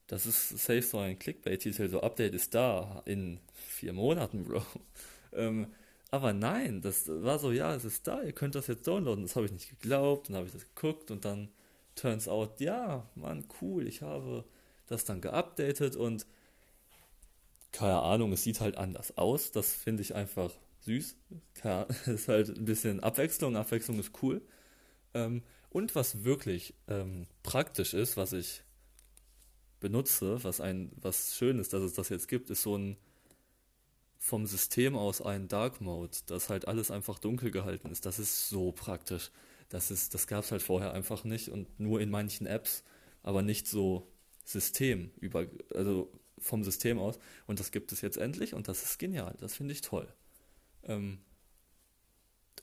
das 0.07 0.25
ist 0.25 0.49
safe 0.49 0.81
so 0.81 0.99
ein 0.99 1.17
Clickbait-Titel, 1.19 1.89
so 1.89 2.01
Update 2.01 2.33
ist 2.35 2.53
da 2.53 3.01
in 3.05 3.39
vier 3.53 3.93
Monaten, 3.93 4.43
Bro. 4.43 4.63
ähm, 5.33 5.67
aber 6.11 6.33
nein, 6.33 6.81
das 6.81 7.07
war 7.09 7.39
so, 7.39 7.51
ja, 7.51 7.75
es 7.75 7.83
ist 7.83 8.07
da, 8.07 8.21
ihr 8.21 8.33
könnt 8.33 8.55
das 8.55 8.67
jetzt 8.67 8.87
downloaden. 8.87 9.23
Das 9.23 9.35
habe 9.35 9.47
ich 9.47 9.51
nicht 9.51 9.69
geglaubt, 9.69 10.29
dann 10.29 10.37
habe 10.37 10.47
ich 10.47 10.53
das 10.53 10.63
geguckt 10.73 11.11
und 11.11 11.25
dann 11.25 11.49
turns 11.95 12.27
out, 12.27 12.59
ja, 12.61 13.09
Mann, 13.15 13.45
cool, 13.61 13.87
ich 13.87 14.01
habe 14.01 14.45
das 14.87 15.05
dann 15.05 15.21
geupdatet 15.21 15.95
und 15.95 16.25
keine 17.71 18.01
Ahnung, 18.01 18.31
es 18.31 18.43
sieht 18.43 18.61
halt 18.61 18.77
anders 18.77 19.17
aus. 19.17 19.51
Das 19.51 19.73
finde 19.73 20.01
ich 20.01 20.15
einfach 20.15 20.51
süß. 20.81 21.17
Es 21.63 22.07
ist 22.07 22.27
halt 22.27 22.49
ein 22.49 22.65
bisschen 22.65 23.01
Abwechslung, 23.01 23.55
Abwechslung 23.57 23.99
ist 23.99 24.11
cool. 24.21 24.41
Ähm, 25.13 25.43
und 25.69 25.95
was 25.95 26.23
wirklich 26.23 26.73
ähm, 26.87 27.27
praktisch 27.43 27.93
ist, 27.93 28.17
was 28.17 28.33
ich 28.33 28.63
benutze, 29.79 30.43
was 30.43 30.61
ein, 30.61 30.91
was 30.95 31.35
schön 31.35 31.59
ist, 31.59 31.73
dass 31.73 31.83
es 31.83 31.93
das 31.93 32.09
jetzt 32.09 32.27
gibt, 32.27 32.49
ist 32.49 32.63
so 32.63 32.77
ein 32.77 32.97
vom 34.17 34.47
System 34.47 34.95
aus 34.95 35.21
ein 35.21 35.47
Dark 35.47 35.81
Mode, 35.81 36.17
dass 36.25 36.49
halt 36.49 36.67
alles 36.67 36.89
einfach 36.89 37.19
dunkel 37.19 37.51
gehalten 37.51 37.91
ist. 37.91 38.05
Das 38.05 38.17
ist 38.17 38.49
so 38.49 38.71
praktisch. 38.71 39.29
Das 39.69 39.87
das 39.87 40.27
gab 40.27 40.43
es 40.43 40.51
halt 40.51 40.63
vorher 40.63 40.93
einfach 40.93 41.23
nicht 41.23 41.49
und 41.49 41.79
nur 41.79 42.01
in 42.01 42.09
manchen 42.09 42.47
Apps, 42.47 42.83
aber 43.21 43.41
nicht 43.41 43.67
so 43.67 44.11
System 44.43 45.11
über, 45.19 45.47
also 45.73 46.11
vom 46.39 46.63
System 46.63 46.99
aus. 46.99 47.19
Und 47.47 47.59
das 47.59 47.71
gibt 47.71 47.91
es 47.91 48.01
jetzt 48.01 48.17
endlich 48.17 48.53
und 48.53 48.67
das 48.67 48.83
ist 48.83 48.99
genial. 48.99 49.35
Das 49.39 49.55
finde 49.55 49.73
ich 49.73 49.81
toll. 49.81 50.07
Ähm, 50.83 51.19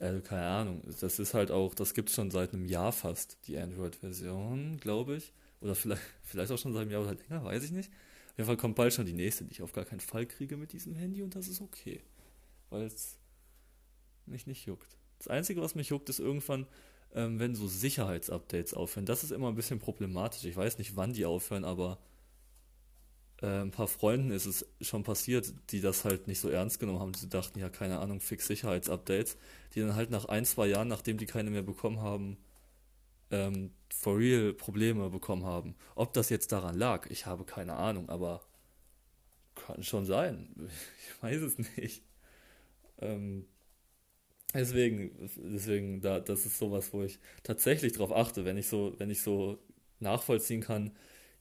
also 0.00 0.20
keine 0.20 0.46
Ahnung. 0.46 0.82
Das 1.00 1.18
ist 1.18 1.34
halt 1.34 1.50
auch, 1.50 1.75
das 1.75 1.94
gibt 1.94 2.08
es 2.08 2.14
schon 2.14 2.30
seit 2.30 2.52
einem 2.52 2.66
Jahr 2.66 2.92
fast, 2.92 3.38
die 3.46 3.58
Android-Version, 3.58 4.78
glaube 4.78 5.16
ich. 5.16 5.32
Oder 5.61 5.75
vielleicht, 5.75 6.02
vielleicht 6.22 6.52
auch 6.52 6.58
schon 6.58 6.72
seit 6.72 6.82
einem 6.82 6.90
Jahr 6.90 7.02
oder 7.02 7.14
länger, 7.14 7.44
weiß 7.44 7.64
ich 7.64 7.72
nicht. 7.72 7.90
Auf 8.32 8.38
jeden 8.38 8.46
Fall 8.46 8.56
kommt 8.56 8.76
bald 8.76 8.92
schon 8.92 9.06
die 9.06 9.12
nächste, 9.12 9.44
die 9.44 9.52
ich 9.52 9.62
auf 9.62 9.72
gar 9.72 9.84
keinen 9.84 10.00
Fall 10.00 10.26
kriege 10.26 10.56
mit 10.56 10.72
diesem 10.72 10.94
Handy 10.94 11.22
und 11.22 11.34
das 11.34 11.49
ist 11.49 11.61
okay. 11.61 12.00
Weil 12.70 12.82
es 12.82 13.18
mich 14.26 14.46
nicht 14.46 14.66
juckt. 14.66 14.96
Das 15.18 15.28
Einzige, 15.28 15.61
was 15.61 15.75
mich 15.75 15.90
juckt, 15.90 16.08
ist 16.08 16.18
irgendwann, 16.18 16.66
ähm, 17.14 17.38
wenn 17.38 17.54
so 17.54 17.68
Sicherheitsupdates 17.68 18.75
aufhören. 18.75 19.06
Das 19.06 19.22
ist 19.22 19.30
immer 19.30 19.49
ein 19.49 19.54
bisschen 19.54 19.78
problematisch. 19.78 20.44
Ich 20.44 20.56
weiß 20.56 20.78
nicht, 20.78 20.96
wann 20.96 21.12
die 21.12 21.26
aufhören, 21.26 21.64
aber 21.64 21.99
ein 23.46 23.70
paar 23.72 23.88
Freunden 23.88 24.30
ist 24.30 24.46
es 24.46 24.66
schon 24.80 25.02
passiert, 25.04 25.52
die 25.70 25.80
das 25.80 26.04
halt 26.04 26.28
nicht 26.28 26.40
so 26.40 26.49
ernst 26.49 26.78
genommen 26.80 27.00
haben. 27.00 27.12
Die 27.12 27.28
dachten, 27.28 27.58
ja, 27.58 27.68
keine 27.68 27.99
Ahnung, 27.99 28.20
fix 28.20 28.46
Sicherheitsupdates, 28.46 29.37
die 29.75 29.80
dann 29.80 29.96
halt 29.96 30.11
nach 30.11 30.26
ein, 30.26 30.44
zwei 30.44 30.68
Jahren, 30.68 30.88
nachdem 30.88 31.18
die 31.18 31.26
keine 31.26 31.50
mehr 31.50 31.62
bekommen 31.62 32.00
haben, 32.00 32.38
ähm, 33.30 33.72
for 33.92 34.18
real 34.18 34.52
Probleme 34.54 35.11
bekommen 35.11 35.44
haben. 35.44 35.75
Ob 35.96 36.12
das 36.14 36.30
jetzt 36.30 36.52
daran 36.52 36.76
lag, 36.78 37.06
ich 37.11 37.26
habe 37.26 37.44
keine 37.44 37.75
Ahnung, 37.75 38.08
aber 38.08 38.42
kann 39.54 39.82
schon 39.82 40.04
sein. 40.06 40.49
Ich 41.08 41.22
weiß 41.22 41.42
es 41.42 41.58
nicht. 41.76 42.02
Ähm, 43.00 43.46
deswegen, 44.54 45.30
deswegen, 45.37 46.00
da, 46.00 46.20
das 46.20 46.46
ist 46.46 46.58
sowas, 46.58 46.92
wo 46.92 47.02
ich 47.02 47.18
tatsächlich 47.42 47.92
drauf 47.92 48.12
achte, 48.12 48.44
wenn 48.44 48.56
ich 48.56 48.68
so, 48.68 48.94
wenn 48.99 49.11
ich 49.11 49.22
so 49.22 49.58
nachvollziehen 50.00 50.61
kann, 50.61 50.92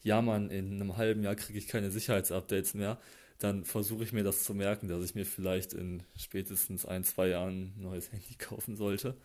ja 0.04 0.22
man, 0.22 0.50
in 0.50 0.74
einem 0.76 0.98
halben 0.98 1.24
Jahr 1.24 1.36
kriege 1.36 1.60
ich 1.60 1.68
keine 1.68 1.92
Sicherheitsupdates 1.92 2.74
mehr, 2.74 3.00
dann 3.40 3.66
versuche 3.66 4.04
ich 4.04 4.14
mir 4.14 4.24
das 4.24 4.44
zu 4.44 4.54
merken, 4.54 4.88
dass 4.88 5.04
ich 5.04 5.16
mir 5.16 5.26
vielleicht 5.26 5.74
in 5.74 6.04
spätestens 6.18 6.86
ein, 6.86 7.04
zwei 7.04 7.30
Jahren 7.30 7.74
ein 7.78 7.82
neues 7.84 8.12
Handy 8.12 8.36
kaufen 8.38 8.76
sollte. 8.76 9.16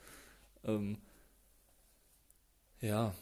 Ähm, 0.64 0.99
ja. 2.80 3.14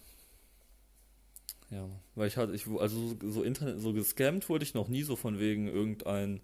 Ja, 1.70 1.88
weil 2.14 2.28
ich 2.28 2.36
hatte, 2.36 2.54
ich, 2.54 2.66
also 2.66 3.16
so 3.22 3.42
Internet, 3.42 3.80
so 3.80 3.92
gescammt 3.92 4.48
wurde 4.48 4.64
ich 4.64 4.74
noch 4.74 4.88
nie 4.88 5.02
so 5.02 5.16
von 5.16 5.38
wegen 5.38 5.66
irgendein 5.66 6.40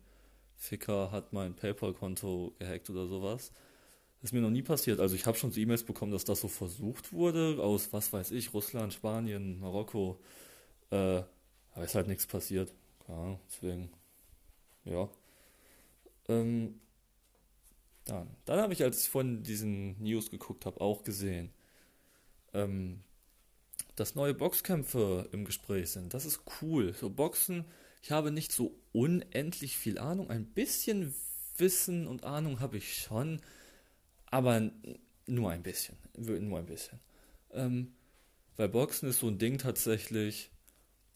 Ficker 0.57 1.11
hat 1.13 1.33
mein 1.33 1.55
PayPal-Konto 1.55 2.55
gehackt 2.59 2.91
oder 2.91 3.07
sowas. 3.07 3.53
Das 4.21 4.31
ist 4.31 4.35
mir 4.35 4.43
noch 4.43 4.51
nie 4.51 4.63
passiert. 4.63 5.01
Also 5.01 5.15
ich 5.17 5.27
habe 5.27 5.39
schon 5.39 5.53
so 5.53 5.61
E-Mails 5.61 5.85
bekommen, 5.85 6.13
dass 6.13 6.25
das 6.25 6.41
so 6.41 6.49
versucht 6.49 7.13
wurde, 7.13 7.59
aus 7.63 7.93
was 7.93 8.13
weiß 8.13 8.33
ich, 8.33 8.53
Russland, 8.55 8.93
Spanien, 8.93 9.61
Marokko, 9.61 10.21
äh, 10.91 11.23
aber 11.75 11.85
ist 11.85 11.95
halt 11.95 12.09
nichts 12.09 12.27
passiert. 12.27 12.73
Ja, 13.09 13.39
deswegen, 13.49 13.91
ja. 14.85 15.09
Ähm, 16.29 16.81
dann 18.05 18.29
dann 18.45 18.61
habe 18.61 18.73
ich, 18.73 18.83
als 18.83 19.03
ich 19.03 19.09
von 19.09 19.43
diesen 19.43 20.01
News 20.03 20.31
geguckt 20.31 20.67
habe, 20.67 20.81
auch 20.81 21.05
gesehen, 21.05 21.51
ähm, 22.55 23.01
dass 23.97 24.15
neue 24.15 24.35
Boxkämpfe 24.35 25.29
im 25.33 25.45
Gespräch 25.45 25.91
sind. 25.91 26.15
Das 26.15 26.25
ist 26.25 26.41
cool. 26.63 26.95
So 26.95 27.11
Boxen, 27.11 27.65
ich 28.03 28.11
habe 28.11 28.31
nicht 28.31 28.53
so 28.53 28.75
unendlich 28.93 29.77
viel 29.77 29.99
Ahnung. 29.99 30.31
Ein 30.31 30.47
bisschen 30.47 31.15
Wissen 31.57 32.07
und 32.07 32.25
Ahnung 32.25 32.61
habe 32.61 32.79
ich 32.79 33.03
schon, 33.03 33.41
aber 34.27 34.71
nur 35.27 35.51
ein 35.51 35.63
bisschen. 35.63 35.97
Nur 36.17 36.59
ein 36.59 36.67
bisschen. 36.67 36.99
Ähm, 37.53 37.93
weil 38.57 38.69
Boxen 38.69 39.09
ist 39.09 39.21
so 39.21 39.29
ein 39.29 39.39
Ding 39.39 39.59
tatsächlich, 39.59 40.51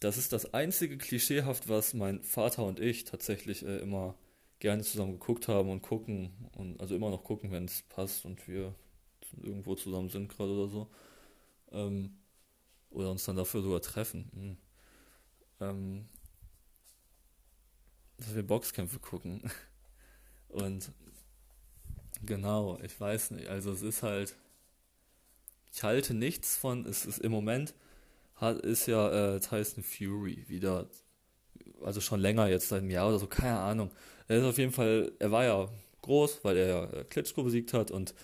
das 0.04 0.18
ist 0.18 0.32
das 0.34 0.52
einzige 0.52 0.98
Klischeehaft, 0.98 1.68
was 1.68 1.94
mein 1.94 2.22
Vater 2.22 2.64
und 2.64 2.78
ich 2.78 3.04
tatsächlich 3.04 3.64
äh, 3.64 3.78
immer 3.78 4.14
gerne 4.58 4.82
zusammen 4.82 5.12
geguckt 5.12 5.48
haben 5.48 5.70
und 5.70 5.80
gucken 5.80 6.30
und 6.52 6.78
also 6.80 6.94
immer 6.94 7.08
noch 7.10 7.24
gucken, 7.24 7.50
wenn 7.50 7.64
es 7.64 7.82
passt 7.82 8.26
und 8.26 8.46
wir 8.46 8.74
irgendwo 9.42 9.74
zusammen 9.74 10.10
sind 10.10 10.28
gerade 10.28 10.52
oder 10.52 10.68
so. 10.68 10.90
Ähm, 11.72 12.18
oder 12.90 13.10
uns 13.10 13.24
dann 13.24 13.36
dafür 13.36 13.62
sogar 13.62 13.80
treffen. 13.80 14.30
Mhm. 14.34 14.56
Ähm, 15.60 16.08
dass 18.18 18.34
wir 18.34 18.46
Boxkämpfe 18.46 18.98
gucken. 18.98 19.50
Und 20.48 20.92
genau, 22.22 22.78
ich 22.80 23.00
weiß 23.00 23.32
nicht. 23.32 23.48
Also 23.48 23.72
es 23.72 23.82
ist 23.82 24.02
halt. 24.04 24.36
Ich 25.72 25.82
halte 25.82 26.14
nichts 26.14 26.56
von. 26.56 26.86
Es 26.86 27.04
ist 27.04 27.18
im 27.18 27.32
Moment 27.32 27.74
hat, 28.36 28.60
ist 28.60 28.86
ja 28.86 29.34
äh, 29.36 29.40
Tyson 29.40 29.82
Fury 29.82 30.44
wieder, 30.48 30.88
also 31.82 32.00
schon 32.00 32.20
länger 32.20 32.48
jetzt, 32.48 32.68
seit 32.68 32.80
einem 32.80 32.90
Jahr 32.90 33.08
oder 33.08 33.18
so, 33.18 33.26
keine 33.26 33.58
Ahnung. 33.58 33.90
Er 34.28 34.38
ist 34.38 34.44
auf 34.44 34.58
jeden 34.58 34.72
Fall, 34.72 35.12
er 35.18 35.30
war 35.30 35.44
ja 35.44 35.68
groß, 36.02 36.40
weil 36.42 36.56
er 36.56 36.68
ja 36.68 36.84
äh, 36.92 37.04
Klitschko 37.04 37.42
besiegt 37.42 37.72
hat 37.72 37.90
und 37.90 38.14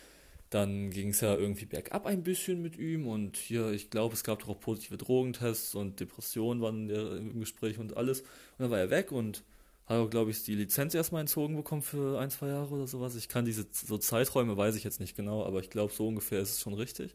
dann 0.50 0.90
ging 0.90 1.10
es 1.10 1.20
ja 1.20 1.36
irgendwie 1.36 1.64
bergab 1.64 2.06
ein 2.06 2.24
bisschen 2.24 2.60
mit 2.60 2.76
ihm 2.76 3.06
und 3.06 3.36
hier, 3.36 3.70
ich 3.70 3.88
glaube, 3.88 4.14
es 4.14 4.24
gab 4.24 4.40
doch 4.40 4.48
auch 4.48 4.60
positive 4.60 4.96
Drogentests 4.96 5.76
und 5.76 6.00
Depressionen 6.00 6.60
waren 6.60 6.90
im 6.90 7.38
Gespräch 7.38 7.78
und 7.78 7.96
alles. 7.96 8.22
Und 8.22 8.26
dann 8.58 8.70
war 8.70 8.80
er 8.80 8.90
weg 8.90 9.12
und 9.12 9.44
hat 9.86 9.98
auch, 9.98 10.10
glaube 10.10 10.32
ich, 10.32 10.42
die 10.42 10.56
Lizenz 10.56 10.94
erstmal 10.94 11.20
entzogen 11.20 11.54
bekommen 11.54 11.82
für 11.82 12.18
ein, 12.18 12.30
zwei 12.30 12.48
Jahre 12.48 12.74
oder 12.74 12.88
sowas. 12.88 13.14
Ich 13.14 13.28
kann 13.28 13.44
diese 13.44 13.66
so 13.70 13.96
Zeiträume, 13.96 14.56
weiß 14.56 14.74
ich 14.74 14.82
jetzt 14.82 14.98
nicht 14.98 15.16
genau, 15.16 15.44
aber 15.44 15.60
ich 15.60 15.70
glaube, 15.70 15.92
so 15.92 16.08
ungefähr 16.08 16.40
ist 16.40 16.50
es 16.50 16.60
schon 16.60 16.74
richtig. 16.74 17.14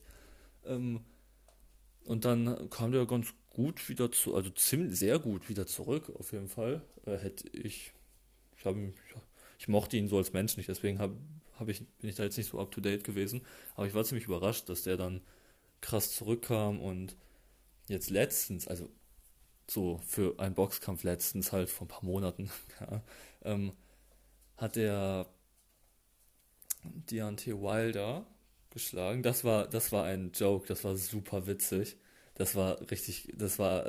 Ähm, 0.65 1.01
und 2.05 2.25
dann 2.25 2.69
kam 2.69 2.91
der 2.91 3.05
ganz 3.05 3.33
gut 3.49 3.89
wieder 3.89 4.11
zu, 4.11 4.35
also 4.35 4.49
ziemlich 4.51 4.97
sehr 4.97 5.19
gut 5.19 5.49
wieder 5.49 5.65
zurück, 5.65 6.11
auf 6.17 6.31
jeden 6.31 6.47
Fall. 6.47 6.81
Äh, 7.05 7.17
hätte 7.17 7.47
ich, 7.49 7.93
ich 8.57 8.65
habe 8.65 8.93
ich 9.57 9.67
mochte 9.67 9.97
ihn 9.97 10.07
so 10.07 10.17
als 10.17 10.33
Mensch 10.33 10.57
nicht, 10.57 10.69
deswegen 10.69 10.99
hab, 10.99 11.11
hab 11.59 11.69
ich, 11.69 11.79
bin 11.99 12.09
ich 12.09 12.15
da 12.15 12.23
jetzt 12.23 12.37
nicht 12.37 12.49
so 12.49 12.59
up 12.59 12.71
to 12.71 12.81
date 12.81 13.03
gewesen. 13.03 13.41
Aber 13.75 13.87
ich 13.87 13.93
war 13.93 14.03
ziemlich 14.03 14.25
überrascht, 14.25 14.69
dass 14.69 14.83
der 14.83 14.97
dann 14.97 15.21
krass 15.81 16.11
zurückkam 16.11 16.79
und 16.79 17.15
jetzt 17.87 18.09
letztens, 18.09 18.67
also 18.67 18.89
so 19.67 19.99
für 20.05 20.39
einen 20.39 20.55
Boxkampf 20.55 21.03
letztens 21.03 21.51
halt 21.51 21.69
vor 21.69 21.85
ein 21.85 21.89
paar 21.89 22.03
Monaten, 22.03 22.51
ja, 22.79 23.01
ähm, 23.43 23.71
hat 24.57 24.75
der 24.75 25.27
Deontay 26.83 27.53
Wilder 27.53 28.25
geschlagen. 28.75 29.23
Das 29.23 29.43
war, 29.43 29.67
das 29.67 29.91
war 29.91 30.03
ein 30.03 30.31
Joke, 30.33 30.67
das 30.67 30.83
war 30.83 30.95
super 30.95 31.47
witzig. 31.47 31.97
Das 32.35 32.55
war 32.55 32.79
richtig, 32.91 33.33
das 33.35 33.57
war, 33.57 33.87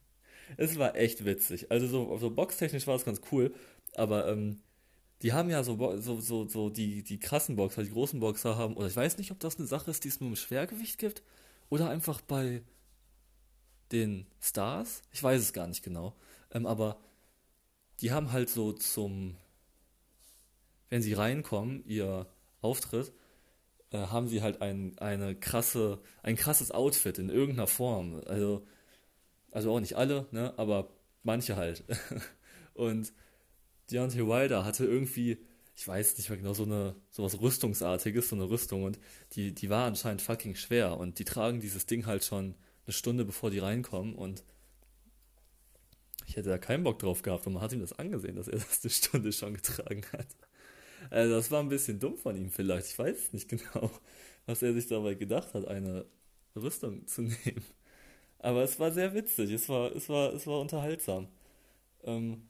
es 0.56 0.78
war 0.78 0.94
echt 0.94 1.24
witzig. 1.24 1.72
Also 1.72 1.88
so, 1.88 2.16
so 2.18 2.30
boxtechnisch 2.30 2.86
war 2.86 2.94
es 2.94 3.04
ganz 3.04 3.20
cool, 3.32 3.52
aber 3.94 4.28
ähm, 4.28 4.60
die 5.22 5.32
haben 5.32 5.50
ja 5.50 5.64
so, 5.64 5.76
so, 5.98 6.20
so, 6.20 6.46
so 6.46 6.70
die, 6.70 7.02
die 7.02 7.18
krassen 7.18 7.56
Boxer, 7.56 7.82
die 7.82 7.90
großen 7.90 8.20
Boxer 8.20 8.56
haben, 8.56 8.76
oder 8.76 8.86
ich 8.86 8.94
weiß 8.96 9.18
nicht, 9.18 9.32
ob 9.32 9.40
das 9.40 9.58
eine 9.58 9.66
Sache 9.66 9.90
ist, 9.90 10.04
die 10.04 10.08
es 10.08 10.20
nur 10.20 10.30
im 10.30 10.36
Schwergewicht 10.36 10.98
gibt, 10.98 11.22
oder 11.70 11.88
einfach 11.90 12.20
bei 12.20 12.62
den 13.90 14.26
Stars. 14.40 15.02
Ich 15.12 15.22
weiß 15.22 15.40
es 15.40 15.52
gar 15.52 15.66
nicht 15.66 15.82
genau. 15.82 16.14
Ähm, 16.52 16.66
aber 16.66 17.00
die 18.00 18.12
haben 18.12 18.30
halt 18.30 18.50
so 18.50 18.72
zum, 18.72 19.36
wenn 20.90 21.02
sie 21.02 21.14
reinkommen, 21.14 21.82
ihr 21.86 22.26
Auftritt, 22.60 23.12
äh, 23.90 23.98
haben 23.98 24.28
sie 24.28 24.42
halt 24.42 24.60
ein, 24.62 24.98
eine 24.98 25.34
krasse, 25.34 26.00
ein 26.22 26.36
krasses 26.36 26.70
Outfit 26.70 27.18
in 27.18 27.30
irgendeiner 27.30 27.66
Form. 27.66 28.20
Also, 28.26 28.66
also 29.50 29.72
auch 29.72 29.80
nicht 29.80 29.96
alle, 29.96 30.26
ne, 30.30 30.54
aber 30.56 30.90
manche 31.22 31.56
halt. 31.56 31.84
Und 32.74 33.12
Deontay 33.90 34.26
Wilder 34.26 34.64
hatte 34.64 34.84
irgendwie, 34.84 35.38
ich 35.74 35.86
weiß 35.86 36.16
nicht 36.18 36.28
mehr 36.28 36.38
genau, 36.38 36.54
so 36.54 36.64
eine, 36.64 36.94
so 37.10 37.22
was 37.22 37.40
Rüstungsartiges, 37.40 38.28
so 38.28 38.36
eine 38.36 38.50
Rüstung 38.50 38.84
und 38.84 38.98
die, 39.32 39.54
die 39.54 39.70
war 39.70 39.86
anscheinend 39.86 40.22
fucking 40.22 40.54
schwer 40.54 40.98
und 40.98 41.18
die 41.18 41.24
tragen 41.24 41.60
dieses 41.60 41.86
Ding 41.86 42.06
halt 42.06 42.24
schon 42.24 42.54
eine 42.86 42.92
Stunde 42.92 43.24
bevor 43.24 43.50
die 43.50 43.58
reinkommen 43.58 44.14
und 44.14 44.44
ich 46.26 46.36
hätte 46.36 46.50
da 46.50 46.58
keinen 46.58 46.84
Bock 46.84 46.98
drauf 46.98 47.22
gehabt 47.22 47.46
und 47.46 47.54
man 47.54 47.62
hat 47.62 47.72
ihm 47.72 47.80
das 47.80 47.98
angesehen, 47.98 48.36
dass 48.36 48.48
er 48.48 48.58
das 48.58 48.80
eine 48.82 48.90
Stunde 48.90 49.32
schon 49.32 49.54
getragen 49.54 50.02
hat. 50.12 50.26
Also 51.10 51.34
das 51.34 51.50
war 51.50 51.60
ein 51.60 51.68
bisschen 51.68 51.98
dumm 52.00 52.16
von 52.16 52.36
ihm 52.36 52.50
vielleicht. 52.50 52.88
Ich 52.88 52.98
weiß 52.98 53.32
nicht 53.32 53.48
genau, 53.50 53.90
was 54.46 54.62
er 54.62 54.74
sich 54.74 54.86
dabei 54.88 55.14
gedacht 55.14 55.54
hat, 55.54 55.66
eine 55.66 56.06
Rüstung 56.56 57.06
zu 57.06 57.22
nehmen. 57.44 57.64
Aber 58.38 58.62
es 58.62 58.78
war 58.78 58.92
sehr 58.92 59.14
witzig, 59.14 59.50
es 59.52 59.68
war, 59.68 59.94
es 59.94 60.08
war, 60.08 60.32
es 60.32 60.46
war 60.46 60.60
unterhaltsam. 60.60 61.28
Ähm 62.04 62.42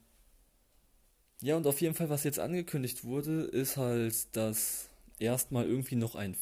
ja, 1.40 1.56
und 1.56 1.66
auf 1.66 1.80
jeden 1.80 1.94
Fall, 1.94 2.10
was 2.10 2.24
jetzt 2.24 2.38
angekündigt 2.40 3.04
wurde, 3.04 3.42
ist 3.42 3.76
halt, 3.76 4.36
dass 4.36 4.90
erstmal 5.18 5.66
irgendwie 5.66 5.96
noch 5.96 6.14
ein 6.16 6.36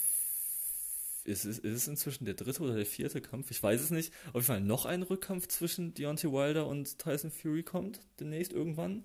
ist 1.26 1.44
es, 1.44 1.58
ist 1.58 1.74
es 1.74 1.88
inzwischen 1.88 2.24
der 2.24 2.34
dritte 2.34 2.62
oder 2.62 2.76
der 2.76 2.86
vierte 2.86 3.20
Kampf? 3.20 3.50
Ich 3.50 3.62
weiß 3.62 3.80
es 3.80 3.90
nicht. 3.90 4.12
Auf 4.28 4.34
jeden 4.34 4.44
Fall 4.44 4.60
noch 4.60 4.86
ein 4.86 5.02
Rückkampf 5.02 5.48
zwischen 5.48 5.92
Deontay 5.92 6.30
Wilder 6.30 6.66
und 6.66 6.98
Tyson 6.98 7.30
Fury 7.30 7.62
kommt 7.64 8.00
demnächst 8.20 8.52
irgendwann. 8.52 9.02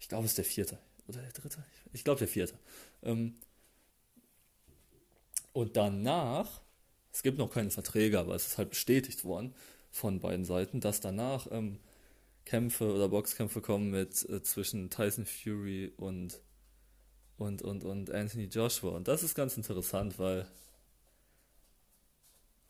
Ich 0.00 0.08
glaube, 0.08 0.24
es 0.24 0.32
ist 0.32 0.38
der 0.38 0.44
vierte. 0.46 0.78
Oder 1.10 1.22
der 1.22 1.32
dritte? 1.32 1.64
Ich 1.92 2.04
glaube, 2.04 2.20
der 2.20 2.28
vierte. 2.28 2.54
Ähm 3.02 3.34
und 5.52 5.76
danach, 5.76 6.60
es 7.12 7.24
gibt 7.24 7.38
noch 7.38 7.52
keine 7.52 7.70
Verträge, 7.70 8.20
aber 8.20 8.36
es 8.36 8.46
ist 8.46 8.58
halt 8.58 8.70
bestätigt 8.70 9.24
worden 9.24 9.52
von 9.90 10.20
beiden 10.20 10.44
Seiten, 10.44 10.80
dass 10.80 11.00
danach 11.00 11.48
ähm, 11.50 11.80
Kämpfe 12.44 12.94
oder 12.94 13.08
Boxkämpfe 13.08 13.60
kommen 13.60 13.90
mit 13.90 14.28
äh, 14.28 14.40
zwischen 14.42 14.88
Tyson 14.88 15.26
Fury 15.26 15.92
und, 15.96 16.40
und, 17.38 17.62
und, 17.62 17.82
und 17.82 18.12
Anthony 18.12 18.44
Joshua. 18.44 18.92
Und 18.92 19.08
das 19.08 19.24
ist 19.24 19.34
ganz 19.34 19.56
interessant, 19.56 20.16
weil 20.20 20.46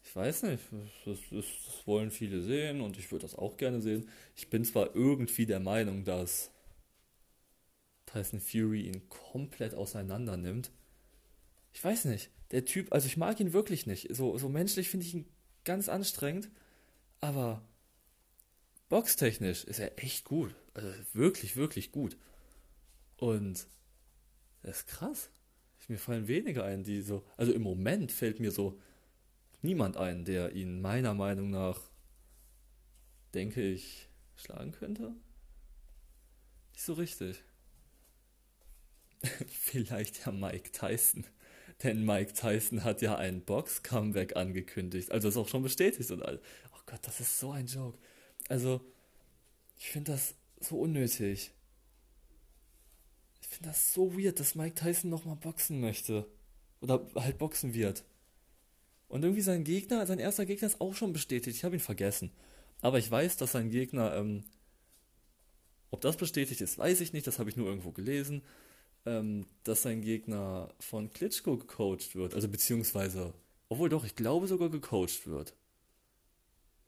ich 0.02 0.16
weiß 0.16 0.44
nicht, 0.44 0.62
das, 1.04 1.18
das, 1.30 1.44
das 1.68 1.86
wollen 1.86 2.10
viele 2.10 2.40
sehen 2.40 2.80
und 2.80 2.98
ich 2.98 3.12
würde 3.12 3.26
das 3.26 3.34
auch 3.34 3.58
gerne 3.58 3.82
sehen. 3.82 4.08
Ich 4.34 4.48
bin 4.48 4.64
zwar 4.64 4.96
irgendwie 4.96 5.44
der 5.44 5.60
Meinung, 5.60 6.04
dass 6.04 6.50
Tyson 8.06 8.40
Fury 8.40 8.82
ihn 8.82 9.08
komplett 9.08 9.74
auseinander 9.74 10.36
nimmt. 10.36 10.70
Ich 11.72 11.82
weiß 11.82 12.06
nicht, 12.06 12.30
der 12.50 12.64
Typ, 12.64 12.92
also 12.92 13.06
ich 13.06 13.16
mag 13.16 13.38
ihn 13.40 13.52
wirklich 13.52 13.86
nicht. 13.86 14.14
So, 14.14 14.36
so 14.38 14.48
menschlich 14.48 14.88
finde 14.88 15.06
ich 15.06 15.14
ihn 15.14 15.26
ganz 15.64 15.88
anstrengend, 15.88 16.50
aber 17.20 17.62
boxtechnisch 18.88 19.64
ist 19.64 19.78
er 19.78 20.02
echt 20.02 20.24
gut. 20.24 20.54
Also 20.74 20.88
wirklich, 21.12 21.56
wirklich 21.56 21.92
gut. 21.92 22.16
Und 23.16 23.66
das 24.62 24.78
ist 24.78 24.86
krass. 24.86 25.30
Mir 25.88 25.98
fallen 25.98 26.28
wenige 26.28 26.62
ein, 26.62 26.84
die 26.84 27.02
so. 27.02 27.24
Also 27.36 27.52
im 27.52 27.62
Moment 27.62 28.12
fällt 28.12 28.38
mir 28.38 28.52
so 28.52 28.80
niemand 29.60 29.96
ein, 29.96 30.24
der 30.24 30.52
ihn 30.52 30.80
meiner 30.80 31.14
Meinung 31.14 31.50
nach, 31.50 31.80
denke 33.34 33.60
ich, 33.60 34.08
schlagen 34.36 34.70
könnte? 34.70 35.12
Nicht 36.72 36.84
so 36.84 36.92
richtig. 36.92 37.42
Vielleicht 39.48 40.24
ja 40.24 40.32
Mike 40.32 40.72
Tyson. 40.72 41.24
Denn 41.82 42.04
Mike 42.04 42.34
Tyson 42.34 42.84
hat 42.84 43.00
ja 43.00 43.16
ein 43.16 43.42
Box-Comeback 43.42 44.36
angekündigt. 44.36 45.10
Also 45.12 45.28
ist 45.28 45.36
auch 45.36 45.48
schon 45.48 45.62
bestätigt 45.62 46.10
und 46.10 46.22
all. 46.22 46.40
Oh 46.74 46.80
Gott, 46.86 47.00
das 47.02 47.20
ist 47.20 47.38
so 47.38 47.52
ein 47.52 47.66
Joke. 47.66 47.98
Also, 48.48 48.80
ich 49.78 49.88
finde 49.88 50.12
das 50.12 50.34
so 50.60 50.78
unnötig. 50.78 51.52
Ich 53.40 53.48
finde 53.48 53.70
das 53.70 53.94
so 53.94 54.16
weird, 54.16 54.38
dass 54.40 54.54
Mike 54.54 54.74
Tyson 54.74 55.10
nochmal 55.10 55.36
boxen 55.36 55.80
möchte. 55.80 56.26
Oder 56.80 57.06
halt 57.14 57.38
boxen 57.38 57.74
wird. 57.74 58.04
Und 59.08 59.22
irgendwie 59.22 59.42
sein 59.42 59.64
Gegner, 59.64 60.06
sein 60.06 60.18
erster 60.18 60.46
Gegner 60.46 60.66
ist 60.68 60.80
auch 60.80 60.94
schon 60.94 61.12
bestätigt. 61.12 61.56
Ich 61.56 61.64
habe 61.64 61.76
ihn 61.76 61.80
vergessen. 61.80 62.30
Aber 62.80 62.98
ich 62.98 63.10
weiß, 63.10 63.38
dass 63.38 63.52
sein 63.52 63.70
Gegner, 63.70 64.14
ähm, 64.14 64.44
ob 65.90 66.00
das 66.00 66.16
bestätigt 66.16 66.60
ist, 66.60 66.78
weiß 66.78 67.00
ich 67.00 67.12
nicht. 67.12 67.26
Das 67.26 67.38
habe 67.38 67.50
ich 67.50 67.56
nur 67.56 67.66
irgendwo 67.66 67.90
gelesen. 67.90 68.42
Ähm, 69.06 69.46
dass 69.64 69.82
sein 69.82 70.02
Gegner 70.02 70.74
von 70.78 71.10
Klitschko 71.10 71.56
gecoacht 71.56 72.14
wird. 72.14 72.34
Also 72.34 72.48
beziehungsweise, 72.48 73.32
obwohl 73.68 73.88
doch, 73.88 74.04
ich 74.04 74.14
glaube 74.14 74.46
sogar 74.46 74.68
gecoacht 74.68 75.26
wird. 75.26 75.54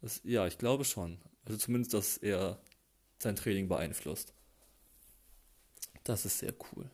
Das, 0.02 0.20
ja, 0.24 0.46
ich 0.46 0.58
glaube 0.58 0.84
schon. 0.84 1.18
Also 1.44 1.58
zumindest, 1.58 1.94
dass 1.94 2.18
er 2.18 2.60
sein 3.18 3.36
Training 3.36 3.68
beeinflusst. 3.68 4.34
Das 6.04 6.26
ist 6.26 6.38
sehr 6.38 6.54
cool. 6.72 6.90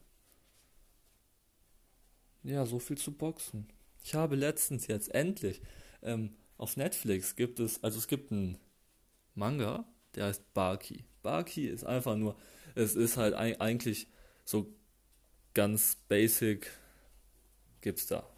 Ja, 2.43 2.65
so 2.67 2.79
viel 2.79 2.99
zu 2.99 3.13
Boxen. 3.13 3.67
Ich 4.05 4.15
habe 4.15 4.37
letztens 4.37 4.87
jetzt 4.87 5.15
endlich 5.15 5.61
ähm, 6.03 6.37
auf 6.57 6.77
Netflix 6.77 7.37
gibt 7.37 7.61
es, 7.61 7.83
also 7.83 7.99
es 7.99 8.09
gibt 8.09 8.33
einen 8.33 8.59
Manga, 9.35 9.87
der 10.15 10.27
heißt 10.27 10.53
Baki. 10.55 11.05
Baki 11.23 11.67
ist 11.67 11.85
einfach 11.85 12.17
nur, 12.17 12.37
es 12.75 12.95
ist 12.95 13.17
halt 13.17 13.35
eigentlich 13.35 14.09
so 14.45 14.75
ganz 15.55 15.97
basic, 16.09 16.71
gibt 17.81 17.99
es 17.99 18.07
da 18.07 18.29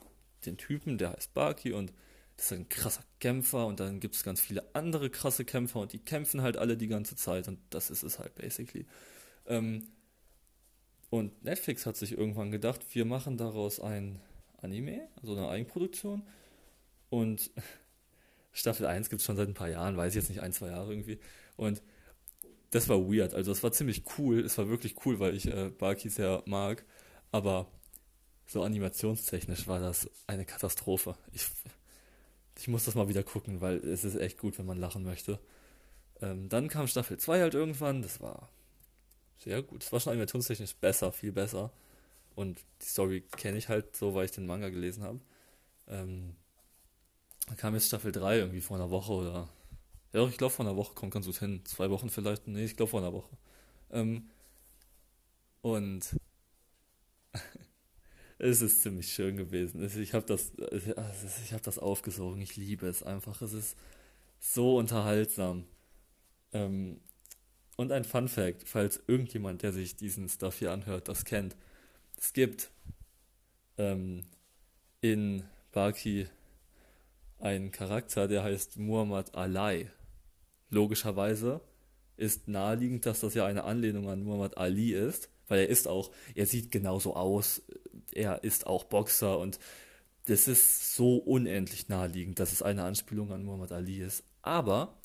den 0.47 0.57
Typen, 0.57 0.99
der 0.99 1.13
heißt 1.13 1.35
Baki 1.35 1.73
und 1.73 1.93
das 2.37 2.47
ist 2.47 2.53
ein 2.53 2.69
krasser 2.69 3.05
Kämpfer 3.21 3.67
und 3.67 3.81
dann 3.81 4.01
gibt 4.01 4.15
es 4.15 4.23
ganz 4.23 4.41
viele 4.41 4.65
andere 4.75 5.11
krasse 5.11 5.45
Kämpfer 5.45 5.81
und 5.81 5.93
die 5.93 5.99
kämpfen 5.99 6.41
halt 6.41 6.57
alle 6.57 6.77
die 6.77 6.89
ganze 6.89 7.15
Zeit 7.17 7.49
und 7.49 7.59
das 7.69 7.91
ist 7.91 8.03
es 8.03 8.19
halt 8.19 8.35
basically. 8.35 8.87
Ähm, 9.47 9.89
und 11.11 11.45
Netflix 11.45 11.85
hat 11.87 11.97
sich 11.97 12.13
irgendwann 12.13 12.51
gedacht, 12.51 12.95
wir 12.95 13.05
machen 13.05 13.37
daraus 13.37 13.81
ein 13.81 14.21
Anime, 14.63 15.09
also 15.21 15.37
eine 15.37 15.49
Eigenproduktion. 15.49 16.23
Und 17.11 17.51
Staffel 18.53 18.87
1 18.87 19.11
gibt 19.11 19.21
es 19.21 19.27
schon 19.27 19.37
seit 19.37 19.49
ein 19.49 19.55
paar 19.55 19.69
Jahren, 19.69 19.97
weiß 19.97 20.13
ich 20.15 20.23
jetzt 20.23 20.31
nicht, 20.31 20.41
ein, 20.41 20.53
zwei 20.53 20.69
Jahre 20.69 20.93
irgendwie. 20.93 21.19
Und 21.57 21.83
das 22.71 22.89
war 22.89 22.99
weird. 22.99 23.35
Also 23.35 23.53
es 23.53 23.63
war 23.63 23.73
ziemlich 23.73 24.05
cool. 24.19 24.41
Es 24.41 24.57
war 24.59 24.69
wirklich 24.69 24.95
cool, 25.05 25.19
weil 25.19 25.35
ich 25.35 25.47
äh, 25.47 25.71
Baki 25.71 26.09
sehr 26.09 26.43
mag. 26.47 26.85
Aber 27.33 27.67
so 28.47 28.63
animationstechnisch 28.63 29.69
war 29.69 29.81
das 29.81 30.11
eine 30.27 30.45
Katastrophe. 30.45 31.17
Ich, 31.33 31.47
ich 32.59 32.69
muss 32.69 32.85
das 32.85 32.95
mal 32.95 33.09
wieder 33.09 33.23
gucken, 33.23 33.61
weil 33.61 33.79
es 33.79 34.05
ist 34.05 34.17
echt 34.17 34.39
gut, 34.39 34.59
wenn 34.59 34.67
man 34.67 34.79
lachen 34.79 35.05
möchte. 35.05 35.39
Ähm, 36.21 36.49
dann 36.49 36.69
kam 36.69 36.87
Staffel 36.87 37.19
2 37.19 37.41
halt 37.41 37.55
irgendwann. 37.55 38.03
Das 38.03 38.21
war 38.21 38.51
sehr 39.39 39.63
gut. 39.63 39.83
Es 39.83 39.93
war 39.93 40.01
schon 40.01 40.13
animationstechnisch 40.13 40.75
besser, 40.77 41.13
viel 41.13 41.33
besser. 41.33 41.73
Und 42.35 42.61
die 42.83 42.87
Story 42.87 43.23
kenne 43.37 43.59
ich 43.59 43.69
halt 43.69 43.97
so, 43.97 44.15
weil 44.15 44.27
ich 44.27 44.31
den 44.31 44.47
Manga 44.47 44.69
gelesen 44.69 45.03
habe. 45.03 45.21
Ähm, 45.89 46.37
da 47.49 47.55
kam 47.55 47.75
jetzt 47.75 47.89
Staffel 47.89 48.13
3 48.13 48.39
irgendwie 48.39 48.61
vor 48.61 48.77
einer 48.77 48.91
Woche 48.91 49.13
oder. 49.13 49.49
Ja, 50.13 50.27
ich 50.27 50.37
glaube 50.39 50.53
vor 50.53 50.65
einer 50.67 50.77
Woche 50.77 50.95
kommt 50.95 51.13
ganz 51.13 51.27
gut 51.27 51.39
hin. 51.39 51.63
Zwei 51.65 51.91
Wochen 51.91 52.11
vielleicht. 52.11 52.47
Nee, 52.49 52.65
ich 52.65 52.77
glaube 52.77 52.91
vor 52.91 53.01
einer 53.01 53.13
Woche. 53.13 53.37
Ähm, 53.91 54.29
und 55.63 56.17
es 58.39 58.63
ist 58.63 58.83
ziemlich 58.83 59.13
schön 59.13 59.37
gewesen. 59.37 59.83
Ich 59.85 60.15
habe 60.15 60.27
das, 60.27 60.53
ich 60.73 61.53
habe 61.53 61.63
das 61.63 61.79
aufgesogen. 61.79 62.41
Ich 62.41 62.57
liebe 62.57 62.87
es 62.87 63.03
einfach. 63.03 63.43
Es 63.43 63.53
ist 63.53 63.77
so 64.41 64.79
unterhaltsam. 64.79 65.65
Ähm, 66.53 67.01
und 67.77 67.93
ein 67.93 68.05
Fun 68.05 68.29
Fact, 68.29 68.69
falls 68.69 69.03
irgendjemand, 69.07 69.63
der 69.63 69.73
sich 69.73 69.97
diesen 69.97 70.29
Stuff 70.29 70.59
hier 70.59 70.73
anhört, 70.73 71.09
das 71.09 71.25
kennt. 71.25 71.57
Es 72.19 72.33
gibt 72.33 72.71
ähm, 73.79 74.25
in 75.01 75.45
Baki 75.73 76.29
einen 77.39 77.73
Charakter, 77.73 78.29
der 78.29 78.43
heißt 78.43 78.79
Muhammad 78.79 79.35
Alai. 79.35 79.91
Logischerweise 80.71 81.61
ist 82.17 82.49
naheliegend, 82.49 83.07
dass 83.07 83.21
das 83.21 83.35
ja 83.35 83.47
eine 83.47 83.65
Anlehnung 83.65 84.09
an 84.09 84.23
Muhammad 84.23 84.57
Ali 84.57 84.93
ist, 84.93 85.29
weil 85.49 85.61
er 85.61 85.69
ist 85.69 85.89
auch, 85.89 86.11
er 86.35 86.47
sieht 86.47 86.71
genauso 86.71 87.17
aus, 87.17 87.63
er 88.13 88.45
ist 88.45 88.67
auch 88.67 88.85
Boxer 88.85 89.39
und 89.39 89.59
das 90.27 90.49
ist 90.49 90.95
so 90.95 91.17
unendlich 91.17 91.89
naheliegend, 91.89 92.39
dass 92.39 92.53
es 92.53 92.63
eine 92.63 92.85
Anspielung 92.85 93.33
an 93.33 93.45
Muhammad 93.45 93.73
Ali 93.73 94.01
ist. 94.01 94.23
Aber 94.43 94.99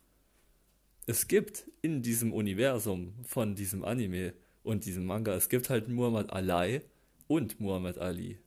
es 1.08 1.28
gibt 1.28 1.70
in 1.82 2.02
diesem 2.02 2.34
Universum 2.34 3.14
von 3.24 3.56
diesem 3.56 3.84
Anime 3.84 4.34
und 4.64 4.86
diesem 4.86 5.06
Manga, 5.06 5.34
es 5.34 5.50
gibt 5.50 5.70
halt 5.70 5.88
Muhammad 5.88 6.32
Alai, 6.32 6.82
und 7.28 7.60
Muhammad 7.60 7.98
Ali. 7.98 8.40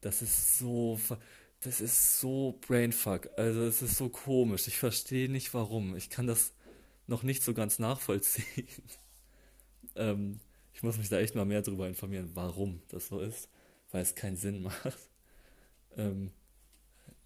Das 0.00 0.22
ist 0.22 0.58
so, 0.58 0.98
das 1.60 1.80
ist 1.80 2.20
so 2.20 2.58
Brainfuck. 2.66 3.28
Also 3.36 3.62
es 3.62 3.82
ist 3.82 3.96
so 3.96 4.08
komisch. 4.08 4.68
Ich 4.68 4.78
verstehe 4.78 5.30
nicht 5.30 5.52
warum. 5.54 5.96
Ich 5.96 6.10
kann 6.10 6.26
das 6.26 6.52
noch 7.10 7.22
nicht 7.24 7.42
so 7.42 7.52
ganz 7.54 7.78
nachvollziehen. 7.78 8.68
ähm, 9.96 10.40
ich 10.72 10.82
muss 10.82 10.98
mich 10.98 11.08
da 11.08 11.18
echt 11.18 11.34
mal 11.34 11.44
mehr 11.44 11.62
darüber 11.62 11.88
informieren, 11.88 12.30
warum 12.34 12.82
das 12.88 13.08
so 13.08 13.20
ist, 13.20 13.48
weil 13.90 14.02
es 14.02 14.14
keinen 14.14 14.36
Sinn 14.36 14.62
macht. 14.62 14.98
Ähm, 15.96 16.30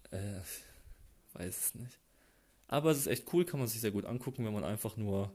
äh, 0.09 0.41
weiß 1.33 1.57
es 1.57 1.75
nicht. 1.75 1.99
Aber 2.67 2.91
es 2.91 2.99
ist 2.99 3.07
echt 3.07 3.31
cool, 3.33 3.45
kann 3.45 3.59
man 3.59 3.69
sich 3.69 3.81
sehr 3.81 3.91
gut 3.91 4.05
angucken, 4.05 4.45
wenn 4.45 4.53
man 4.53 4.63
einfach 4.63 4.97
nur 4.97 5.31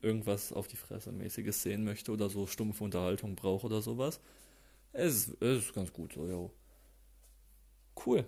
irgendwas 0.00 0.52
auf 0.52 0.68
die 0.68 0.76
Fresse 0.76 1.12
mäßiges 1.12 1.62
sehen 1.62 1.84
möchte 1.84 2.12
oder 2.12 2.28
so 2.30 2.46
stumpfe 2.46 2.84
Unterhaltung 2.84 3.36
braucht 3.36 3.64
oder 3.64 3.82
sowas. 3.82 4.20
Es 4.92 5.28
ist, 5.28 5.42
es 5.42 5.66
ist 5.66 5.74
ganz 5.74 5.92
gut 5.92 6.14
so, 6.14 6.26
jo. 6.26 6.52
Cool. 7.96 8.24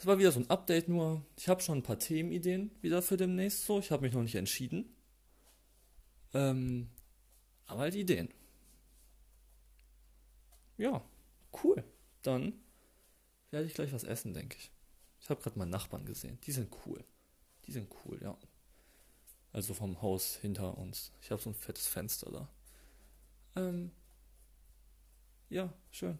Das 0.00 0.06
war 0.06 0.18
wieder 0.18 0.32
so 0.32 0.40
ein 0.40 0.48
Update 0.48 0.88
nur. 0.88 1.22
Ich 1.36 1.46
habe 1.46 1.60
schon 1.60 1.80
ein 1.80 1.82
paar 1.82 1.98
Themenideen 1.98 2.70
wieder 2.80 3.02
für 3.02 3.18
demnächst 3.18 3.66
so. 3.66 3.80
Ich 3.80 3.90
habe 3.90 4.00
mich 4.00 4.14
noch 4.14 4.22
nicht 4.22 4.34
entschieden. 4.34 4.96
Ähm, 6.32 6.88
aber 7.66 7.80
halt 7.80 7.94
Ideen. 7.94 8.30
Ja, 10.78 11.04
cool. 11.62 11.84
Dann 12.22 12.54
werde 13.50 13.66
ich 13.66 13.74
gleich 13.74 13.92
was 13.92 14.04
essen, 14.04 14.32
denke 14.32 14.56
ich. 14.58 14.70
Ich 15.20 15.28
habe 15.28 15.42
gerade 15.42 15.58
meinen 15.58 15.68
Nachbarn 15.68 16.06
gesehen. 16.06 16.38
Die 16.46 16.52
sind 16.52 16.74
cool. 16.86 17.04
Die 17.66 17.72
sind 17.72 17.94
cool, 18.06 18.18
ja. 18.22 18.38
Also 19.52 19.74
vom 19.74 20.00
Haus 20.00 20.36
hinter 20.36 20.78
uns. 20.78 21.12
Ich 21.20 21.30
habe 21.30 21.42
so 21.42 21.50
ein 21.50 21.54
fettes 21.54 21.86
Fenster 21.86 22.32
da. 22.32 22.48
Ähm, 23.54 23.90
ja, 25.50 25.70
schön. 25.90 26.18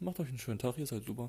Macht 0.00 0.20
euch 0.20 0.28
einen 0.28 0.38
schönen 0.38 0.58
Tag, 0.58 0.78
ihr 0.78 0.86
seid 0.86 1.04
super. 1.04 1.28